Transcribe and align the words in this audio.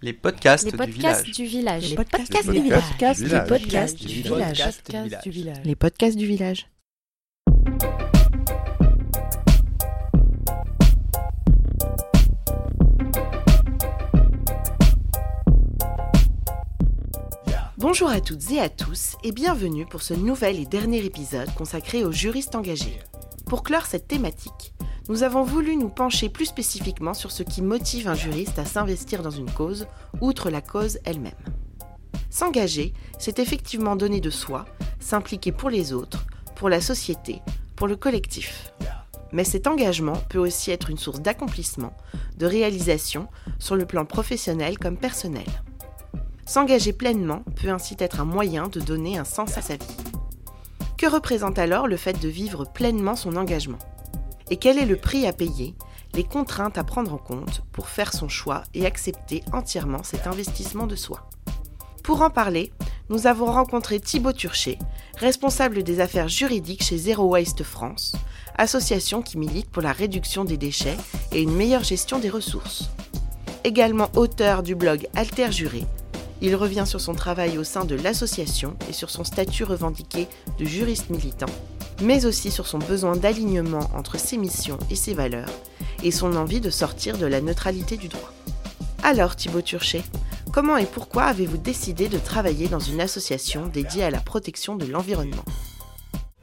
Les 0.00 0.12
podcasts, 0.12 0.64
Les 0.64 0.70
du 0.70 0.76
podcasts 0.76 1.24
village. 1.24 1.36
du 1.36 1.44
village. 1.44 1.90
Les 1.90 1.96
podcasts 1.96 2.32
du 2.50 2.60
village. 2.60 2.82
podcasts 2.88 3.18
Du 3.20 3.26
du 3.26 3.30
village. 3.34 3.48
podcast 3.48 3.98
Du 3.98 4.06
du 4.06 4.12
village. 4.14 4.32
village. 4.32 4.58
Podcast 4.82 5.22
du 5.24 5.30
village. 5.30 5.62
Les 5.64 5.74
podcasts 5.76 6.16
du 6.16 6.26
village. 6.26 6.66
Bonjour 17.76 18.08
à 18.10 18.20
toutes 18.20 18.50
et 18.52 18.60
à 18.60 18.68
tous 18.68 19.16
et 19.22 19.32
bienvenue 19.32 19.86
pour 19.86 20.02
ce 20.02 20.14
nouvel 20.14 20.58
et 20.58 20.66
dernier 20.66 21.04
épisode 21.04 21.52
consacré 21.54 22.04
aux 22.04 22.12
juristes 22.12 22.54
engagés. 22.54 22.98
Pour 23.46 23.62
clore 23.62 23.86
cette 23.86 24.08
thématique, 24.08 24.74
nous 25.08 25.22
avons 25.22 25.42
voulu 25.42 25.76
nous 25.76 25.88
pencher 25.88 26.28
plus 26.28 26.44
spécifiquement 26.44 27.14
sur 27.14 27.30
ce 27.30 27.42
qui 27.42 27.62
motive 27.62 28.08
un 28.08 28.14
juriste 28.14 28.58
à 28.58 28.66
s'investir 28.66 29.22
dans 29.22 29.30
une 29.30 29.50
cause, 29.50 29.86
outre 30.20 30.50
la 30.50 30.60
cause 30.60 30.98
elle-même. 31.04 31.32
S'engager, 32.28 32.92
c'est 33.18 33.38
effectivement 33.38 33.96
donner 33.96 34.20
de 34.20 34.28
soi, 34.28 34.66
s'impliquer 35.00 35.50
pour 35.50 35.70
les 35.70 35.94
autres, 35.94 36.26
pour 36.56 36.68
la 36.68 36.82
société, 36.82 37.40
pour 37.74 37.86
le 37.86 37.96
collectif. 37.96 38.72
Mais 39.32 39.44
cet 39.44 39.66
engagement 39.66 40.16
peut 40.28 40.38
aussi 40.38 40.70
être 40.70 40.90
une 40.90 40.98
source 40.98 41.20
d'accomplissement, 41.20 41.96
de 42.36 42.46
réalisation, 42.46 43.28
sur 43.58 43.76
le 43.76 43.86
plan 43.86 44.04
professionnel 44.04 44.78
comme 44.78 44.98
personnel. 44.98 45.46
S'engager 46.44 46.92
pleinement 46.92 47.44
peut 47.56 47.70
ainsi 47.70 47.96
être 47.98 48.20
un 48.20 48.24
moyen 48.24 48.68
de 48.68 48.80
donner 48.80 49.16
un 49.18 49.24
sens 49.24 49.56
à 49.56 49.62
sa 49.62 49.76
vie. 49.76 49.96
Que 50.98 51.06
représente 51.06 51.58
alors 51.58 51.86
le 51.86 51.96
fait 51.96 52.20
de 52.20 52.28
vivre 52.28 52.64
pleinement 52.64 53.16
son 53.16 53.36
engagement? 53.36 53.78
Et 54.50 54.56
quel 54.56 54.78
est 54.78 54.86
le 54.86 54.96
prix 54.96 55.26
à 55.26 55.32
payer, 55.32 55.74
les 56.14 56.24
contraintes 56.24 56.78
à 56.78 56.84
prendre 56.84 57.12
en 57.12 57.18
compte 57.18 57.62
pour 57.72 57.88
faire 57.88 58.12
son 58.12 58.28
choix 58.28 58.62
et 58.74 58.86
accepter 58.86 59.42
entièrement 59.52 60.02
cet 60.02 60.26
investissement 60.26 60.86
de 60.86 60.96
soi 60.96 61.28
Pour 62.02 62.22
en 62.22 62.30
parler, 62.30 62.72
nous 63.10 63.26
avons 63.26 63.46
rencontré 63.46 64.00
Thibaut 64.00 64.32
Turchet, 64.32 64.78
responsable 65.18 65.82
des 65.82 66.00
affaires 66.00 66.28
juridiques 66.28 66.82
chez 66.82 66.96
Zero 66.96 67.24
Waste 67.24 67.62
France, 67.62 68.12
association 68.56 69.22
qui 69.22 69.38
milite 69.38 69.70
pour 69.70 69.82
la 69.82 69.92
réduction 69.92 70.44
des 70.44 70.56
déchets 70.56 70.96
et 71.32 71.42
une 71.42 71.54
meilleure 71.54 71.84
gestion 71.84 72.18
des 72.18 72.30
ressources. 72.30 72.90
Également 73.64 74.08
auteur 74.14 74.62
du 74.62 74.74
blog 74.74 75.08
Alter 75.14 75.52
Juré, 75.52 75.84
il 76.40 76.54
revient 76.54 76.84
sur 76.86 77.00
son 77.00 77.14
travail 77.14 77.58
au 77.58 77.64
sein 77.64 77.84
de 77.84 77.96
l'association 77.96 78.76
et 78.88 78.92
sur 78.92 79.10
son 79.10 79.24
statut 79.24 79.64
revendiqué 79.64 80.28
de 80.58 80.64
juriste 80.64 81.10
militant, 81.10 81.46
mais 82.00 82.26
aussi 82.26 82.50
sur 82.50 82.66
son 82.66 82.78
besoin 82.78 83.16
d'alignement 83.16 83.90
entre 83.94 84.18
ses 84.18 84.36
missions 84.36 84.78
et 84.90 84.94
ses 84.94 85.14
valeurs, 85.14 85.50
et 86.02 86.10
son 86.10 86.36
envie 86.36 86.60
de 86.60 86.70
sortir 86.70 87.18
de 87.18 87.26
la 87.26 87.40
neutralité 87.40 87.96
du 87.96 88.08
droit. 88.08 88.32
Alors 89.02 89.36
Thibaut 89.36 89.62
Turchet, 89.62 90.02
comment 90.52 90.76
et 90.76 90.86
pourquoi 90.86 91.24
avez-vous 91.24 91.56
décidé 91.56 92.08
de 92.08 92.18
travailler 92.18 92.68
dans 92.68 92.78
une 92.78 93.00
association 93.00 93.66
dédiée 93.66 94.04
à 94.04 94.10
la 94.10 94.20
protection 94.20 94.76
de 94.76 94.86
l'environnement? 94.86 95.44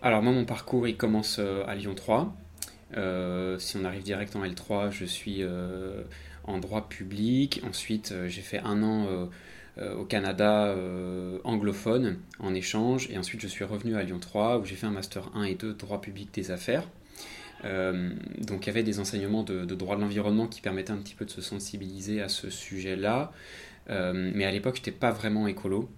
Alors 0.01 0.21
moi 0.21 0.33
mon 0.33 0.45
parcours 0.45 0.87
il 0.87 0.97
commence 0.97 1.37
euh, 1.39 1.63
à 1.67 1.75
Lyon 1.75 1.95
3. 1.95 2.35
Euh, 2.97 3.57
si 3.59 3.77
on 3.77 3.85
arrive 3.85 4.03
direct 4.03 4.35
en 4.35 4.43
L3, 4.43 4.91
je 4.91 5.05
suis 5.05 5.37
euh, 5.41 6.03
en 6.43 6.59
droit 6.59 6.87
public. 6.87 7.61
Ensuite 7.67 8.13
j'ai 8.27 8.41
fait 8.41 8.59
un 8.59 8.83
an 8.83 9.29
euh, 9.77 9.93
au 9.95 10.05
Canada 10.05 10.67
euh, 10.67 11.39
anglophone 11.43 12.17
en 12.39 12.55
échange. 12.55 13.09
Et 13.11 13.17
ensuite 13.17 13.41
je 13.41 13.47
suis 13.47 13.65
revenu 13.65 13.97
à 13.97 14.03
Lyon 14.03 14.19
3 14.19 14.59
où 14.59 14.65
j'ai 14.65 14.75
fait 14.75 14.85
un 14.85 14.91
master 14.91 15.29
1 15.35 15.43
et 15.43 15.55
2 15.55 15.73
droit 15.73 15.99
public 15.99 16.29
des 16.33 16.49
affaires. 16.49 16.87
Euh, 17.65 18.11
donc 18.39 18.65
il 18.65 18.67
y 18.67 18.69
avait 18.69 18.83
des 18.83 19.01
enseignements 19.01 19.43
de, 19.43 19.65
droit 19.65 19.97
de 19.97 20.01
l'environnement 20.01 20.47
qui 20.47 20.61
permettaient 20.61 20.91
un 20.91 20.97
petit 20.97 21.15
peu 21.15 21.25
de 21.25 21.29
se 21.29 21.41
sensibiliser 21.41 22.21
à 22.21 22.29
ce 22.29 22.49
sujet-là. 22.49 23.33
Mais 23.89 24.45
à 24.45 24.51
l'époque, 24.51 24.75
je 24.75 24.79
n'étais 24.79 24.91
pas 24.91 25.11
vraiment 25.11 25.45
écolo. 25.45 25.89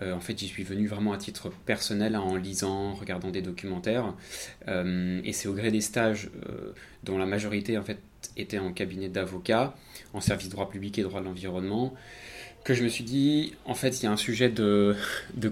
En 0.00 0.20
fait, 0.20 0.38
j'y 0.38 0.46
suis 0.46 0.64
venu 0.64 0.86
vraiment 0.86 1.12
à 1.12 1.18
titre 1.18 1.50
personnel, 1.66 2.14
hein, 2.14 2.20
en 2.20 2.36
lisant, 2.36 2.90
en 2.90 2.94
regardant 2.94 3.30
des 3.30 3.42
documentaires. 3.42 4.14
Et 4.66 5.32
c'est 5.32 5.46
au 5.46 5.52
gré 5.52 5.70
des 5.70 5.82
stages, 5.82 6.30
dont 7.02 7.18
la 7.18 7.26
majorité 7.26 7.76
en 7.76 7.82
fait 7.82 7.98
était 8.38 8.58
en 8.58 8.72
cabinet 8.72 9.10
d'avocat, 9.10 9.74
en 10.14 10.22
service 10.22 10.48
droit 10.48 10.70
public 10.70 10.98
et 10.98 11.02
droit 11.02 11.20
de 11.20 11.26
l'environnement, 11.26 11.94
que 12.64 12.72
je 12.72 12.82
me 12.82 12.88
suis 12.88 13.04
dit, 13.04 13.54
en 13.66 13.74
fait, 13.74 14.00
il 14.00 14.04
y 14.04 14.06
a 14.06 14.12
un 14.12 14.16
sujet 14.16 14.48
de, 14.48 14.96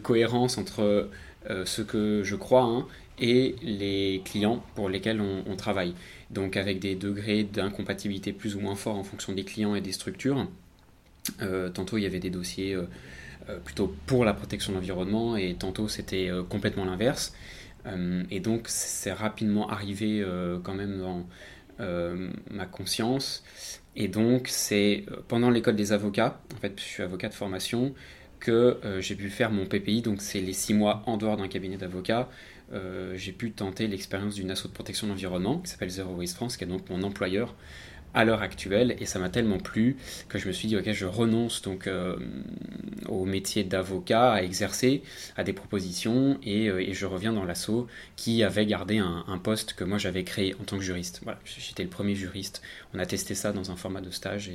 cohérence 0.02 0.58
entre 0.58 1.10
euh, 1.50 1.64
ce 1.66 1.82
que 1.82 2.22
je 2.24 2.34
crois 2.34 2.64
hein, 2.64 2.86
et 3.18 3.54
les 3.62 4.22
clients 4.24 4.64
pour 4.74 4.88
lesquels 4.88 5.20
on, 5.20 5.56
travaille. 5.56 5.94
Donc 6.30 6.56
avec 6.56 6.78
des 6.78 6.94
degrés 6.94 7.44
d'incompatibilité 7.44 8.32
plus 8.32 8.56
ou 8.56 8.60
moins 8.60 8.74
forts 8.74 8.96
en 8.96 9.04
fonction 9.04 9.34
des 9.34 9.44
clients 9.44 9.74
et 9.74 9.82
des 9.82 9.92
structures. 9.92 10.48
Euh, 11.40 11.68
tantôt 11.68 11.98
il 11.98 12.02
y 12.02 12.06
avait 12.06 12.18
des 12.18 12.30
dossiers 12.30 12.74
euh, 12.74 13.58
plutôt 13.64 13.94
pour 14.06 14.24
la 14.24 14.32
protection 14.32 14.72
de 14.72 14.78
l'environnement 14.78 15.36
et 15.36 15.54
tantôt 15.54 15.88
c'était 15.88 16.30
complètement 16.48 16.86
l'inverse. 16.86 17.34
Et 18.30 18.40
donc 18.40 18.68
c'est 18.68 19.12
rapidement 19.12 19.68
arrivé 19.68 20.24
quand 20.62 20.74
même 20.74 20.98
dans 20.98 21.26
ma 22.50 22.66
conscience. 22.66 23.44
Et 23.96 24.08
donc 24.08 24.48
c'est 24.48 25.04
euh, 25.10 25.16
pendant 25.28 25.50
l'école 25.50 25.76
des 25.76 25.92
avocats, 25.92 26.40
en 26.54 26.60
fait 26.60 26.72
je 26.76 26.82
suis 26.82 27.02
avocat 27.02 27.28
de 27.28 27.34
formation, 27.34 27.94
que 28.40 28.78
euh, 28.84 29.00
j'ai 29.00 29.14
pu 29.14 29.28
faire 29.28 29.50
mon 29.50 29.66
PPI, 29.66 30.02
donc 30.02 30.20
c'est 30.20 30.40
les 30.40 30.52
six 30.52 30.74
mois 30.74 31.02
en 31.06 31.16
dehors 31.16 31.36
d'un 31.36 31.48
cabinet 31.48 31.76
d'avocat. 31.76 32.28
Euh, 32.72 33.14
j'ai 33.16 33.32
pu 33.32 33.52
tenter 33.52 33.86
l'expérience 33.86 34.34
d'une 34.34 34.50
asso 34.50 34.64
de 34.64 34.72
protection 34.72 35.06
de 35.06 35.12
l'environnement 35.12 35.58
qui 35.58 35.70
s'appelle 35.70 35.90
Zero 35.90 36.14
Waste 36.14 36.36
France, 36.36 36.56
qui 36.56 36.64
est 36.64 36.66
donc 36.66 36.88
mon 36.88 37.02
employeur 37.02 37.54
à 38.14 38.24
l'heure 38.24 38.42
actuelle 38.42 38.96
et 38.98 39.06
ça 39.06 39.18
m'a 39.18 39.28
tellement 39.28 39.58
plu 39.58 39.96
que 40.28 40.38
je 40.38 40.46
me 40.46 40.52
suis 40.52 40.68
dit 40.68 40.76
ok 40.76 40.92
je 40.92 41.06
renonce 41.06 41.62
donc 41.62 41.86
euh, 41.86 42.16
au 43.08 43.24
métier 43.24 43.64
d'avocat 43.64 44.32
à 44.32 44.42
exercer 44.42 45.02
à 45.36 45.44
des 45.44 45.52
propositions 45.52 46.38
et, 46.42 46.68
euh, 46.68 46.92
je 46.92 47.06
reviens 47.06 47.32
dans 47.32 47.44
l'assaut 47.44 47.86
qui 48.16 48.42
avait 48.42 48.66
gardé 48.66 48.98
un, 48.98 49.38
poste 49.42 49.72
que 49.74 49.84
moi 49.84 49.98
j'avais 49.98 50.24
créé 50.24 50.54
en 50.60 50.64
tant 50.64 50.76
que 50.76 50.82
juriste. 50.82 51.20
Voilà 51.24 51.40
j'étais 51.44 51.82
le 51.82 51.88
premier 51.88 52.14
juriste. 52.14 52.62
On 52.94 52.98
a 52.98 53.06
testé 53.06 53.34
ça 53.34 53.52
dans 53.52 53.70
un 53.70 53.76
format 53.76 54.00
de 54.00 54.10
stage 54.10 54.50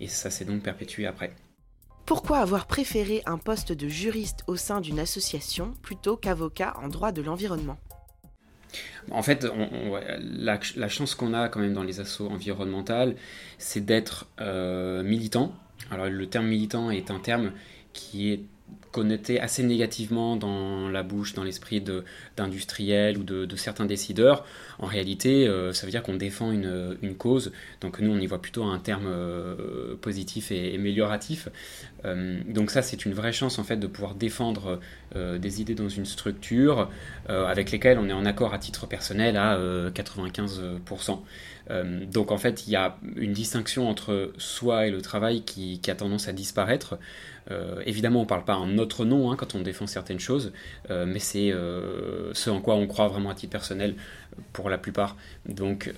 et 0.00 0.08
ça 0.08 0.30
s'est 0.30 0.44
donc 0.44 0.62
perpétué 0.62 1.06
après. 1.06 1.32
Pourquoi 2.06 2.38
avoir 2.38 2.66
préféré 2.66 3.22
un 3.26 3.38
poste 3.38 3.72
de 3.72 3.88
juriste 3.88 4.40
au 4.46 4.56
sein 4.56 4.80
d'une 4.80 4.98
association 4.98 5.74
plutôt 5.82 6.16
qu'avocat 6.16 6.74
en 6.82 6.88
droit 6.88 7.12
de 7.12 7.22
l'environnement? 7.22 7.78
En 9.10 9.22
fait, 9.22 9.46
la 10.36 10.88
chance 10.88 11.14
qu'on 11.14 11.34
a 11.34 11.48
quand 11.48 11.60
même 11.60 11.74
dans 11.74 11.82
les 11.82 12.00
assauts 12.00 12.28
environnementales, 12.28 13.16
c'est 13.58 13.84
d'être 13.84 14.26
euh, 14.40 15.02
militant. 15.02 15.52
Alors 15.90 16.06
le 16.06 16.26
terme 16.28 16.46
militant 16.46 16.90
est 16.90 17.10
un 17.10 17.18
terme 17.18 17.52
qui 17.92 18.32
est 18.32 18.40
connoté 18.90 19.40
assez 19.40 19.62
négativement 19.62 20.36
dans 20.36 20.88
la 20.88 21.02
bouche, 21.02 21.34
dans 21.34 21.44
l'esprit 21.44 21.82
d'industriels 22.36 23.18
ou 23.18 23.22
de, 23.22 23.56
certains 23.56 23.86
décideurs. 23.86 24.44
En 24.78 24.86
réalité, 24.86 25.46
euh, 25.46 25.72
ça 25.72 25.86
veut 25.86 25.90
dire 25.90 26.02
qu'on 26.02 26.16
défend 26.16 26.52
une, 26.52 26.96
une 27.02 27.14
cause. 27.14 27.52
Donc 27.80 28.00
nous, 28.00 28.10
on 28.10 28.18
y 28.18 28.26
voit 28.26 28.42
plutôt 28.42 28.64
un 28.64 28.78
terme 28.78 29.06
euh, 29.06 29.96
positif 30.00 30.50
et 30.50 30.74
amélioratif. 30.74 31.48
Euh, 32.04 32.38
donc 32.48 32.70
ça, 32.70 32.82
c'est 32.82 33.04
une 33.04 33.12
vraie 33.12 33.32
chance 33.32 33.58
en 33.58 33.64
fait 33.64 33.76
de 33.76 33.86
pouvoir 33.86 34.14
défendre 34.14 34.80
des 35.14 35.60
idées 35.60 35.74
dans 35.74 35.90
une 35.90 36.06
structure 36.06 36.88
avec 37.28 37.70
lesquelles 37.70 37.98
on 37.98 38.08
est 38.08 38.14
en 38.14 38.24
accord 38.24 38.54
à 38.54 38.58
titre 38.58 38.86
personnel 38.86 39.36
à 39.36 39.56
euh, 39.56 39.90
95%. 39.90 41.20
Euh, 41.70 42.04
donc 42.04 42.30
en 42.30 42.38
fait, 42.38 42.66
il 42.66 42.70
y 42.72 42.76
a 42.76 42.96
une 43.16 43.32
distinction 43.32 43.88
entre 43.88 44.32
soi 44.38 44.86
et 44.86 44.90
le 44.90 45.02
travail 45.02 45.42
qui, 45.42 45.80
a 45.88 45.94
tendance 45.94 46.28
à 46.28 46.32
disparaître. 46.32 46.98
Euh, 47.50 47.82
évidemment, 47.86 48.20
on 48.20 48.22
ne 48.22 48.28
parle 48.28 48.44
pas 48.44 48.54
en 48.54 48.66
notre 48.66 49.04
nom 49.04 49.30
hein, 49.30 49.36
quand 49.36 49.54
on 49.54 49.60
défend 49.60 49.86
certaines 49.86 50.20
choses, 50.20 50.52
euh, 50.90 51.06
mais 51.06 51.18
c'est 51.18 51.50
ce 51.50 52.50
en 52.50 52.60
quoi 52.60 52.76
on 52.76 52.86
croit 52.86 53.08
vraiment 53.08 53.30
à 53.30 53.34
titre 53.34 53.52
personnel 53.52 53.96
pour 54.52 54.70
la 54.70 54.78
plupart. 54.78 55.16
Donc 55.46 55.92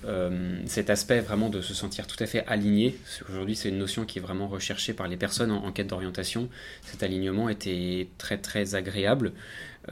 cet 0.65 0.89
aspect 0.89 1.19
vraiment 1.21 1.49
de 1.49 1.61
se 1.61 1.73
sentir 1.73 2.07
tout 2.07 2.21
à 2.21 2.25
fait 2.25 2.45
aligné, 2.47 2.97
aujourd'hui 3.29 3.55
c'est 3.55 3.69
une 3.69 3.77
notion 3.77 4.05
qui 4.05 4.19
est 4.19 4.21
vraiment 4.21 4.47
recherchée 4.47 4.93
par 4.93 5.07
les 5.07 5.15
personnes 5.15 5.51
en 5.51 5.71
quête 5.71 5.87
d'orientation, 5.87 6.49
cet 6.83 7.03
alignement 7.03 7.47
était 7.47 8.09
très 8.17 8.37
très 8.37 8.75
agréable. 8.75 9.31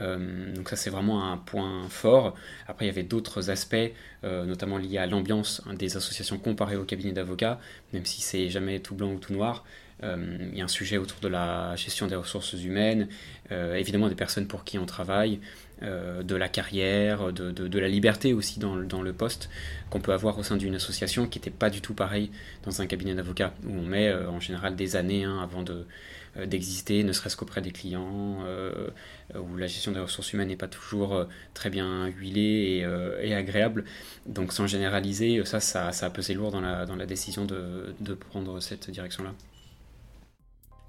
Euh, 0.00 0.52
donc 0.54 0.68
ça 0.68 0.76
c'est 0.76 0.90
vraiment 0.90 1.30
un 1.30 1.36
point 1.36 1.88
fort. 1.88 2.34
Après 2.66 2.84
il 2.86 2.88
y 2.88 2.90
avait 2.90 3.02
d'autres 3.02 3.50
aspects, 3.50 3.76
euh, 4.24 4.44
notamment 4.44 4.78
liés 4.78 4.98
à 4.98 5.06
l'ambiance 5.06 5.62
hein, 5.66 5.74
des 5.74 5.96
associations 5.96 6.38
comparées 6.38 6.76
au 6.76 6.84
cabinet 6.84 7.12
d'avocats, 7.12 7.60
même 7.92 8.04
si 8.04 8.20
c'est 8.22 8.48
jamais 8.48 8.80
tout 8.80 8.94
blanc 8.94 9.12
ou 9.12 9.18
tout 9.18 9.32
noir. 9.32 9.64
Euh, 10.02 10.38
il 10.52 10.58
y 10.58 10.60
a 10.60 10.64
un 10.64 10.68
sujet 10.68 10.98
autour 10.98 11.20
de 11.20 11.28
la 11.28 11.76
gestion 11.76 12.06
des 12.06 12.16
ressources 12.16 12.52
humaines, 12.52 13.08
évidemment 13.50 14.08
des 14.08 14.16
personnes 14.16 14.48
pour 14.48 14.64
qui 14.64 14.78
on 14.78 14.86
travaille, 14.86 15.38
de 15.82 16.34
la 16.34 16.48
carrière, 16.48 17.32
de, 17.32 17.78
la 17.78 17.88
liberté 17.88 18.32
aussi 18.32 18.58
dans, 18.58 18.74
le- 18.74 19.12
poste 19.12 19.50
qu'on 19.90 20.00
peut 20.00 20.12
avoir 20.12 20.38
au 20.38 20.42
sein 20.42 20.56
d'une 20.56 20.74
association 20.74 21.28
qui 21.28 21.38
n'était 21.38 21.50
pas 21.50 21.70
du 21.70 21.80
tout 21.80 21.94
pareil 21.94 22.30
dans 22.64 22.80
un 22.80 22.86
cabinet 22.86 23.14
d'avocats 23.14 23.54
où 23.64 23.70
on 23.70 23.82
met 23.82 24.12
en 24.12 24.40
général 24.40 24.74
des 24.76 24.96
années 24.96 25.24
hein, 25.24 25.38
avant 25.42 25.62
de, 25.62 25.86
d'exister, 26.36 27.04
ne 27.04 27.12
serait-ce 27.12 27.36
qu'auprès 27.36 27.60
des 27.60 27.70
clients, 27.70 28.38
euh, 28.44 28.88
où 29.34 29.56
la 29.56 29.66
gestion 29.66 29.92
des 29.92 30.00
ressources 30.00 30.32
humaines 30.32 30.48
n'est 30.48 30.56
pas 30.56 30.68
toujours 30.68 31.14
euh, 31.14 31.24
très 31.54 31.70
bien 31.70 32.06
huilée 32.06 32.78
et, 32.78 32.84
euh, 32.84 33.22
et 33.22 33.34
agréable. 33.34 33.84
Donc 34.26 34.52
sans 34.52 34.66
généraliser, 34.66 35.44
ça, 35.44 35.60
ça, 35.60 35.92
ça 35.92 36.06
a 36.06 36.10
pesé 36.10 36.34
lourd 36.34 36.50
dans 36.50 36.60
la, 36.60 36.86
dans 36.86 36.96
la 36.96 37.06
décision 37.06 37.44
de, 37.44 37.94
de 38.00 38.14
prendre 38.14 38.60
cette 38.60 38.90
direction-là. 38.90 39.32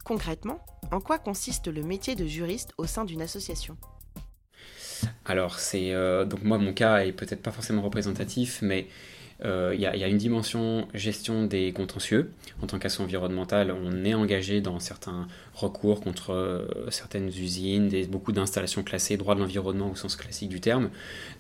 Concrètement, 0.04 0.66
en 0.92 1.00
quoi 1.00 1.20
consiste 1.20 1.68
le 1.68 1.84
métier 1.84 2.16
de 2.16 2.26
juriste 2.26 2.74
au 2.78 2.86
sein 2.86 3.06
d'une 3.06 3.22
association? 3.22 3.78
Alors, 5.26 5.60
c'est 5.60 5.94
donc 6.26 6.44
moi, 6.44 6.58
mon 6.58 6.74
cas 6.74 7.06
est 7.06 7.12
peut-être 7.12 7.42
pas 7.42 7.52
forcément 7.52 7.82
représentatif, 7.82 8.60
mais 8.62 8.88
euh, 9.44 9.74
il 9.76 9.82
y, 9.82 9.86
a 9.86 10.08
une 10.08 10.18
dimension 10.18 10.88
gestion 10.94 11.44
des 11.44 11.74
contentieux. 11.74 12.32
En 12.62 12.68
tant 12.68 12.80
qu'asso 12.80 13.02
environnementale, 13.02 13.72
on 13.72 14.06
est 14.06 14.14
engagé 14.14 14.62
dans 14.62 14.80
certains 14.80 15.28
recours 15.54 16.00
contre 16.00 16.32
euh, 16.32 16.66
certaines 16.90 17.28
usines, 17.28 17.90
beaucoup 18.08 18.32
d'installations 18.32 18.82
classées, 18.82 19.18
droit 19.18 19.36
de 19.36 19.42
l'environnement 19.42 19.92
au 19.92 19.96
sens 19.96 20.16
classique 20.16 20.48
du 20.48 20.62
terme. 20.62 20.90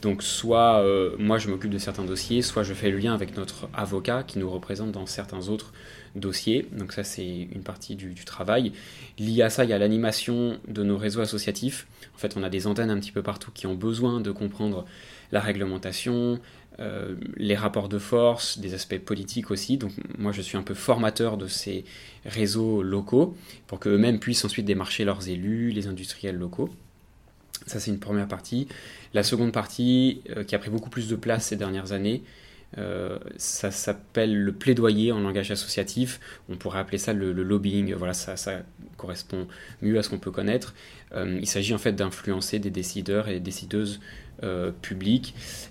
Donc 0.01 0.23
soit 0.23 0.81
euh, 0.81 1.15
moi 1.17 1.37
je 1.37 1.47
m'occupe 1.47 1.71
de 1.71 1.77
certains 1.77 2.03
dossiers, 2.03 2.41
soit 2.41 2.63
je 2.63 2.73
fais 2.73 2.91
le 2.91 2.97
lien 2.97 3.13
avec 3.13 3.37
notre 3.37 3.69
avocat 3.73 4.23
qui 4.23 4.39
nous 4.39 4.49
représente 4.49 4.91
dans 4.91 5.05
certains 5.05 5.47
autres 5.47 5.71
dossiers. 6.15 6.67
Donc 6.73 6.91
ça 6.91 7.05
c'est 7.05 7.25
une 7.25 7.63
partie 7.63 7.95
du, 7.95 8.13
du, 8.13 8.25
travail. 8.25 8.73
Lié 9.19 9.43
à 9.43 9.49
ça, 9.49 9.63
il 9.63 9.69
y 9.69 9.73
a 9.73 9.77
l'animation 9.77 10.59
de 10.67 10.83
nos 10.83 10.97
réseaux 10.97 11.21
associatifs. 11.21 11.87
En 12.13 12.17
fait, 12.17 12.35
on 12.35 12.43
a 12.43 12.49
des 12.49 12.67
antennes 12.67 12.89
un 12.89 12.99
petit 12.99 13.11
peu 13.11 13.23
partout 13.23 13.51
qui 13.53 13.67
ont 13.67 13.75
besoin 13.75 14.19
de 14.19 14.31
comprendre 14.31 14.85
la 15.31 15.39
réglementation, 15.39 16.39
euh, 16.79 17.15
les 17.37 17.55
rapports 17.55 17.87
de 17.87 17.97
force, 17.97 18.59
des 18.59 18.73
aspects 18.73 18.97
politiques 18.97 19.49
aussi. 19.49 19.77
Donc 19.77 19.91
moi 20.17 20.33
je 20.33 20.41
suis 20.41 20.57
un 20.57 20.61
peu 20.61 20.73
formateur 20.73 21.37
de 21.37 21.47
ces 21.47 21.85
réseaux 22.25 22.83
locaux 22.83 23.37
pour 23.67 23.79
qu'eux-mêmes 23.79 24.19
puissent 24.19 24.43
ensuite 24.43 24.65
démarcher 24.65 25.05
leurs 25.05 25.29
élus, 25.29 25.69
les 25.69 25.87
industriels 25.87 26.35
locaux. 26.35 26.69
Ça 27.65 27.79
c'est 27.79 27.91
une 27.91 27.99
première 27.99 28.27
partie. 28.27 28.67
La 29.13 29.23
seconde 29.23 29.53
partie, 29.53 30.21
euh, 30.35 30.43
qui 30.43 30.53
a 30.53 30.59
pris 30.59 30.69
beaucoup 30.69 30.89
plus 30.89 31.07
de 31.07 31.15
place 31.15 31.45
ces 31.45 31.55
dernières 31.55 31.93
années, 31.93 32.23
euh, 32.77 33.19
ça 33.37 33.71
s'appelle 33.71 34.37
le 34.37 34.51
plaidoyer 34.51 35.13
en 35.13 35.21
langage 35.21 35.51
associatif. 35.51 36.19
On 36.49 36.57
pourrait 36.57 36.79
appeler 36.79 36.97
ça 36.97 37.13
le, 37.13 37.31
lobbying. 37.31 37.93
Voilà, 37.93 38.13
ça, 38.13 38.35
ça, 38.35 38.63
correspond 38.97 39.47
mieux 39.81 39.97
à 39.97 40.03
ce 40.03 40.09
qu'on 40.09 40.19
peut 40.19 40.31
connaître. 40.31 40.73
il 41.15 41.47
s'agit 41.47 41.73
en 41.73 41.77
fait 41.77 41.93
d'influencer 41.93 42.59
des 42.59 42.69
décideurs 42.69 43.27
et 43.27 43.33
des 43.33 43.39
décideuses 43.39 43.99
euh. 44.43 44.71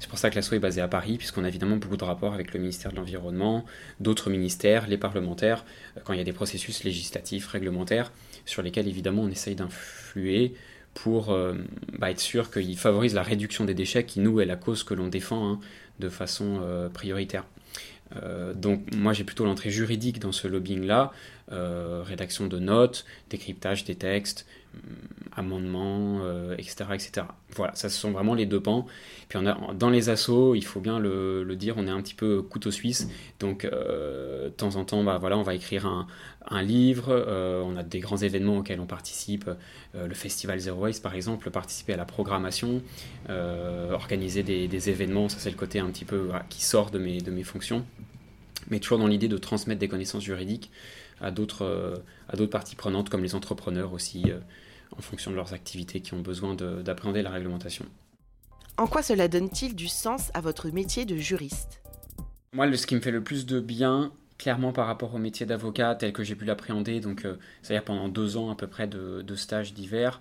C'est 0.01 0.09
pour 0.09 0.19
ça 0.19 0.31
que 0.31 0.37
l'ASSO 0.37 0.57
est 0.57 0.61
basée 0.61 0.81
à 0.81 0.89
Paris, 0.89 1.19
puisqu'on 1.19 1.45
a 1.45 1.49
évidemment 1.49 1.77
beaucoup 1.77 1.97
de 1.97 2.05
rapports 2.05 2.35
avec 2.35 2.53
le 2.55 2.61
ministère 2.61 2.91
de 2.91 2.97
l'Environnement, 2.97 3.65
d'autres 4.01 4.31
ministères, 4.31 4.87
les 4.87 4.99
parlementaires, 4.99 5.65
euh, 5.97 6.01
quand 6.05 6.13
il 6.13 6.19
y 6.19 6.23
a 6.23 6.25
des 6.25 6.33
processus 6.33 6.85
législatifs, 6.85 7.47
réglementaires, 7.47 8.13
sur 8.45 8.63
lesquels 8.63 8.89
évidemment 8.89 9.23
on 9.23 9.29
essaye 9.29 9.55
d'influer 9.55 10.55
pour 10.95 11.31
euh, 11.31 11.55
bah, 11.99 12.11
être 12.11 12.21
sûr 12.21 12.51
qu'ils 12.51 12.79
favorisent 12.79 13.15
la 13.15 13.23
réduction 13.23 13.65
des 13.65 13.75
déchets, 13.75 14.05
qui 14.05 14.21
nous 14.21 14.41
est 14.41 14.47
la 14.47 14.57
cause 14.57 14.85
que 14.85 14.95
l'on 14.95 15.09
défend 15.09 15.51
hein, 15.51 15.61
de 16.01 16.09
façon 16.09 16.61
prioritaire. 16.93 17.45
Donc 18.55 18.95
moi 18.95 19.13
j'ai 19.13 19.25
plutôt 19.25 19.45
l'entrée 19.45 19.71
juridique 19.71 20.21
dans 20.21 20.33
ce 20.33 20.47
lobbying-là, 20.47 21.13
rédaction 21.51 22.47
de 22.47 22.59
notes, 22.59 23.05
décryptage 23.29 23.85
des 23.85 23.97
textes, 23.97 24.47
euh, 24.75 24.79
amendements, 25.37 26.21
etc., 26.59 26.85
euh, 26.91 26.95
etc. 26.95 27.27
Voilà, 27.57 27.75
ça 27.75 27.89
ce 27.89 27.99
sont 27.99 28.13
vraiment 28.13 28.35
les 28.35 28.47
deux 28.47 28.61
pans. 28.61 28.87
Puis 29.29 29.37
on 29.37 29.47
a, 29.47 29.75
dans 29.75 29.91
les 29.91 30.09
assauts, 30.09 30.55
il 30.55 30.65
faut 30.65 30.79
bien 30.79 31.01
le, 31.01 31.45
dire, 31.57 31.75
on 31.77 31.89
est 31.89 31.91
un 31.91 32.01
petit 32.01 32.15
peu 32.15 32.41
couteau 32.41 32.71
suisse. 32.71 33.09
Donc 33.41 33.65
euh, 33.65 34.45
de 34.45 34.49
temps 34.51 34.77
en 34.77 34.85
temps, 34.85 35.03
bah, 35.03 35.19
voilà, 35.19 35.37
on 35.37 35.43
va 35.43 35.57
écrire 35.57 35.87
un, 35.87 36.07
livre. 36.51 37.13
on 37.65 37.77
a 37.77 37.83
des 37.83 38.01
grands 38.01 38.17
événements 38.17 38.59
auxquels 38.59 38.81
on 38.81 38.87
participe. 38.87 39.51
le 39.95 40.15
festival 40.15 40.59
Zero 40.59 40.83
Waste, 40.83 41.03
par 41.03 41.15
exemple, 41.15 41.51
participer 41.51 41.95
à 41.95 41.97
la 41.97 42.05
programmation, 42.05 42.83
organiser 43.29 44.43
des, 44.43 44.91
événements. 44.91 45.29
Ça 45.29 45.39
c'est 45.39 45.51
le 45.51 45.57
côté 45.57 45.79
un 45.79 45.91
petit 45.91 46.05
peu 46.05 46.31
qui 46.49 46.63
sort 46.63 46.91
de 46.91 46.99
mes, 46.99 47.21
de 47.21 47.31
mes 47.31 47.45
fonctions. 47.45 47.85
Mais 48.71 48.81
toujours 48.81 48.99
dans 48.99 49.07
l'idée 49.07 49.29
de 49.29 49.39
transmettre 49.39 49.81
des 49.81 49.89
connaissances 49.89 50.25
juridiques 50.25 50.71
à 51.21 51.31
d'autres 51.31 52.03
à 52.29 52.37
d'autres 52.37 52.51
parties 52.51 52.77
prenantes 52.77 53.09
comme 53.09 53.23
les 53.23 53.35
entrepreneurs 53.35 53.93
aussi 53.93 54.25
en 54.97 55.03
fonction 55.03 55.31
de 55.31 55.37
leurs 55.37 55.53
activités 55.53 56.01
qui 56.01 56.15
ont 56.15 56.21
besoin 56.21 56.55
d'appréhender 56.55 57.23
la 57.23 57.31
réglementation. 57.31 57.87
En 58.77 58.87
quoi 58.87 59.03
cela 59.03 59.29
donne-t-il 59.29 59.77
du 59.77 59.89
sens 59.89 60.31
à 60.35 60.41
votre 60.41 60.69
métier 60.71 61.05
de 61.05 61.17
juriste? 61.17 61.81
Moi, 62.53 62.77
ce 62.77 62.87
qui 62.87 62.95
me 62.95 63.01
fait 63.01 63.11
le 63.11 63.23
plus 63.23 63.47
de 63.47 63.61
bien, 63.61 64.13
clairement 64.39 64.73
par 64.73 64.87
rapport 64.87 65.15
au 65.15 65.19
métier 65.19 65.47
d'avocat 65.47 65.95
tel 65.95 66.13
que 66.13 66.25
j'ai 66.25 66.35
pu 66.35 66.45
l'appréhender, 66.45 67.01
donc 67.01 67.25
euh, 67.25 67.37
c'est-à-dire 67.63 67.85
pendant 67.85 68.09
deux 68.09 68.37
ans 68.37 68.51
à 68.51 68.57
peu 68.57 68.67
près 68.67 68.87
de, 68.87 69.23
de 69.23 69.35
stage 69.35 69.75
d'hiver, 69.75 70.21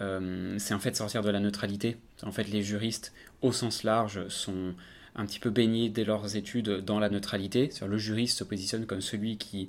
euh, 0.00 0.56
c'est 0.58 0.74
en 0.74 0.78
fait 0.78 0.96
sortir 0.96 1.22
de 1.22 1.30
la 1.30 1.40
neutralité. 1.40 1.96
En 2.22 2.32
fait, 2.32 2.44
les 2.44 2.62
juristes, 2.62 3.12
au 3.42 3.52
sens 3.52 3.82
large, 3.82 4.26
sont 4.28 4.74
un 5.16 5.26
petit 5.26 5.40
peu 5.40 5.50
baignés 5.50 5.88
dès 5.88 6.04
leurs 6.04 6.36
études 6.36 6.84
dans 6.84 6.98
la 6.98 7.08
neutralité. 7.08 7.70
Le 7.86 7.98
juriste 7.98 8.38
se 8.38 8.44
positionne 8.44 8.86
comme 8.86 9.00
celui 9.00 9.36
qui 9.36 9.68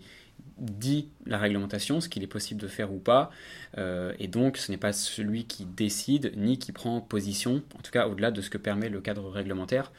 dit 0.57 1.09
la 1.25 1.37
réglementation, 1.37 2.01
ce 2.01 2.09
qu'il 2.09 2.23
est 2.23 2.27
possible 2.27 2.61
de 2.61 2.67
faire 2.67 2.93
ou 2.93 2.99
pas, 2.99 3.31
euh, 3.77 4.13
et 4.19 4.27
donc 4.27 4.57
ce 4.57 4.71
n'est 4.71 4.77
pas 4.77 4.93
celui 4.93 5.45
qui 5.45 5.65
décide 5.65 6.33
ni 6.35 6.59
qui 6.59 6.71
prend 6.71 7.01
position, 7.01 7.63
en 7.77 7.81
tout 7.81 7.91
cas 7.91 8.07
au-delà 8.07 8.31
de 8.31 8.41
ce 8.41 8.49
que 8.49 8.57
permet 8.57 8.89
le 8.89 9.01
cadre 9.01 9.29
réglementaire. 9.29 9.91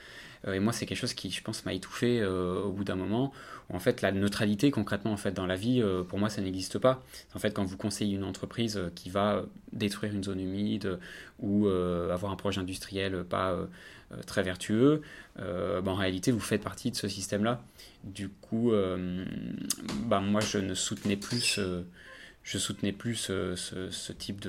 Euh, 0.46 0.54
et 0.54 0.60
moi, 0.60 0.72
c'est 0.72 0.86
quelque 0.86 0.98
chose 0.98 1.14
qui, 1.14 1.30
je 1.30 1.42
pense, 1.42 1.64
m'a 1.64 1.72
étouffé 1.74 2.20
euh, 2.20 2.62
au 2.62 2.72
bout 2.72 2.84
d'un 2.84 2.96
moment. 2.96 3.32
En 3.68 3.78
fait, 3.78 4.02
la 4.02 4.12
neutralité, 4.12 4.70
concrètement, 4.70 5.12
en 5.12 5.16
fait, 5.16 5.32
dans 5.32 5.46
la 5.46 5.56
vie, 5.56 5.80
pour 6.08 6.18
moi, 6.18 6.28
ça 6.28 6.42
n'existe 6.42 6.78
pas. 6.78 7.04
En 7.34 7.38
fait, 7.38 7.52
quand 7.52 7.64
vous 7.64 7.76
conseillez 7.76 8.16
une 8.16 8.24
entreprise 8.24 8.80
qui 8.96 9.10
va 9.10 9.44
détruire 9.72 10.12
une 10.12 10.24
zone 10.24 10.40
humide 10.40 10.98
ou 11.38 11.68
avoir 11.68 12.32
un 12.32 12.36
projet 12.36 12.60
industriel 12.60 13.22
pas 13.22 13.56
très 14.26 14.42
vertueux, 14.42 15.02
ben, 15.36 15.86
en 15.86 15.94
réalité, 15.94 16.32
vous 16.32 16.40
faites 16.40 16.64
partie 16.64 16.90
de 16.90 16.96
ce 16.96 17.06
système-là. 17.06 17.62
Du 18.04 18.28
coup, 18.28 18.72
euh, 18.72 19.24
bah, 20.06 20.20
moi, 20.20 20.40
je 20.40 20.58
ne 20.58 20.74
soutenais 20.74 21.16
plus 21.16 21.60
je 22.42 22.58
soutenais 22.58 22.92
plus 22.92 23.16
ce, 23.16 24.12
type 24.12 24.46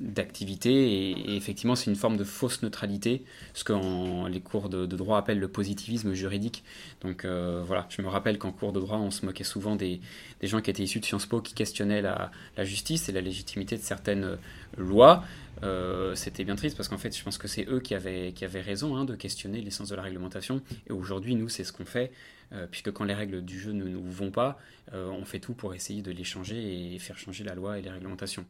d'activité 0.00 0.70
et, 0.70 1.36
effectivement 1.36 1.76
c'est 1.76 1.90
une 1.90 1.96
forme 1.96 2.16
de 2.16 2.24
fausse 2.24 2.62
neutralité, 2.62 3.24
ce 3.54 3.64
que 3.64 4.28
les 4.28 4.40
cours 4.40 4.68
de, 4.68 4.86
droit 4.86 5.18
appellent 5.18 5.38
le 5.38 5.48
positivisme 5.48 6.12
juridique. 6.12 6.64
Donc 7.00 7.24
euh, 7.24 7.62
voilà, 7.64 7.86
je 7.90 8.02
me 8.02 8.08
rappelle 8.08 8.38
qu'en 8.38 8.52
cours 8.52 8.72
de 8.72 8.80
droit 8.80 8.98
on 8.98 9.10
se 9.10 9.24
moquait 9.24 9.44
souvent 9.44 9.76
des, 9.76 10.00
gens 10.42 10.60
qui 10.60 10.70
étaient 10.70 10.82
issus 10.82 11.00
de 11.00 11.04
Sciences 11.04 11.26
Po 11.26 11.40
qui 11.40 11.54
questionnaient 11.54 12.02
la, 12.02 12.30
justice 12.58 13.08
et 13.08 13.12
la 13.12 13.20
légitimité 13.20 13.76
de 13.76 13.82
certaines 13.82 14.36
lois. 14.76 15.24
Euh, 15.64 16.14
c'était 16.14 16.44
bien 16.44 16.54
triste 16.54 16.76
parce 16.76 16.88
qu'en 16.88 16.98
fait 16.98 17.16
je 17.16 17.22
pense 17.22 17.38
que 17.38 17.48
c'est 17.48 17.66
eux 17.68 17.80
qui 17.80 17.94
avaient, 17.94 18.32
qui 18.32 18.44
avaient 18.44 18.60
raison 18.60 18.96
hein, 18.96 19.04
de 19.04 19.16
questionner 19.16 19.60
l'essence 19.60 19.88
de 19.88 19.96
la 19.96 20.02
réglementation 20.02 20.62
et 20.88 20.92
aujourd'hui 20.92 21.34
nous 21.34 21.48
c'est 21.48 21.64
ce 21.64 21.72
qu'on 21.72 21.84
fait. 21.84 22.12
Euh, 22.52 22.66
puisque 22.70 22.90
quand 22.92 23.04
les 23.04 23.14
règles 23.14 23.42
du 23.42 23.60
jeu 23.60 23.72
ne 23.72 23.84
nous 23.84 24.02
vont 24.02 24.30
pas, 24.30 24.58
euh, 24.94 25.08
on 25.10 25.24
fait 25.24 25.38
tout 25.38 25.52
pour 25.52 25.74
essayer 25.74 26.00
de 26.00 26.10
les 26.10 26.24
changer 26.24 26.94
et 26.94 26.98
faire 26.98 27.18
changer 27.18 27.44
la 27.44 27.54
loi 27.54 27.78
et 27.78 27.82
les 27.82 27.90
réglementations. 27.90 28.46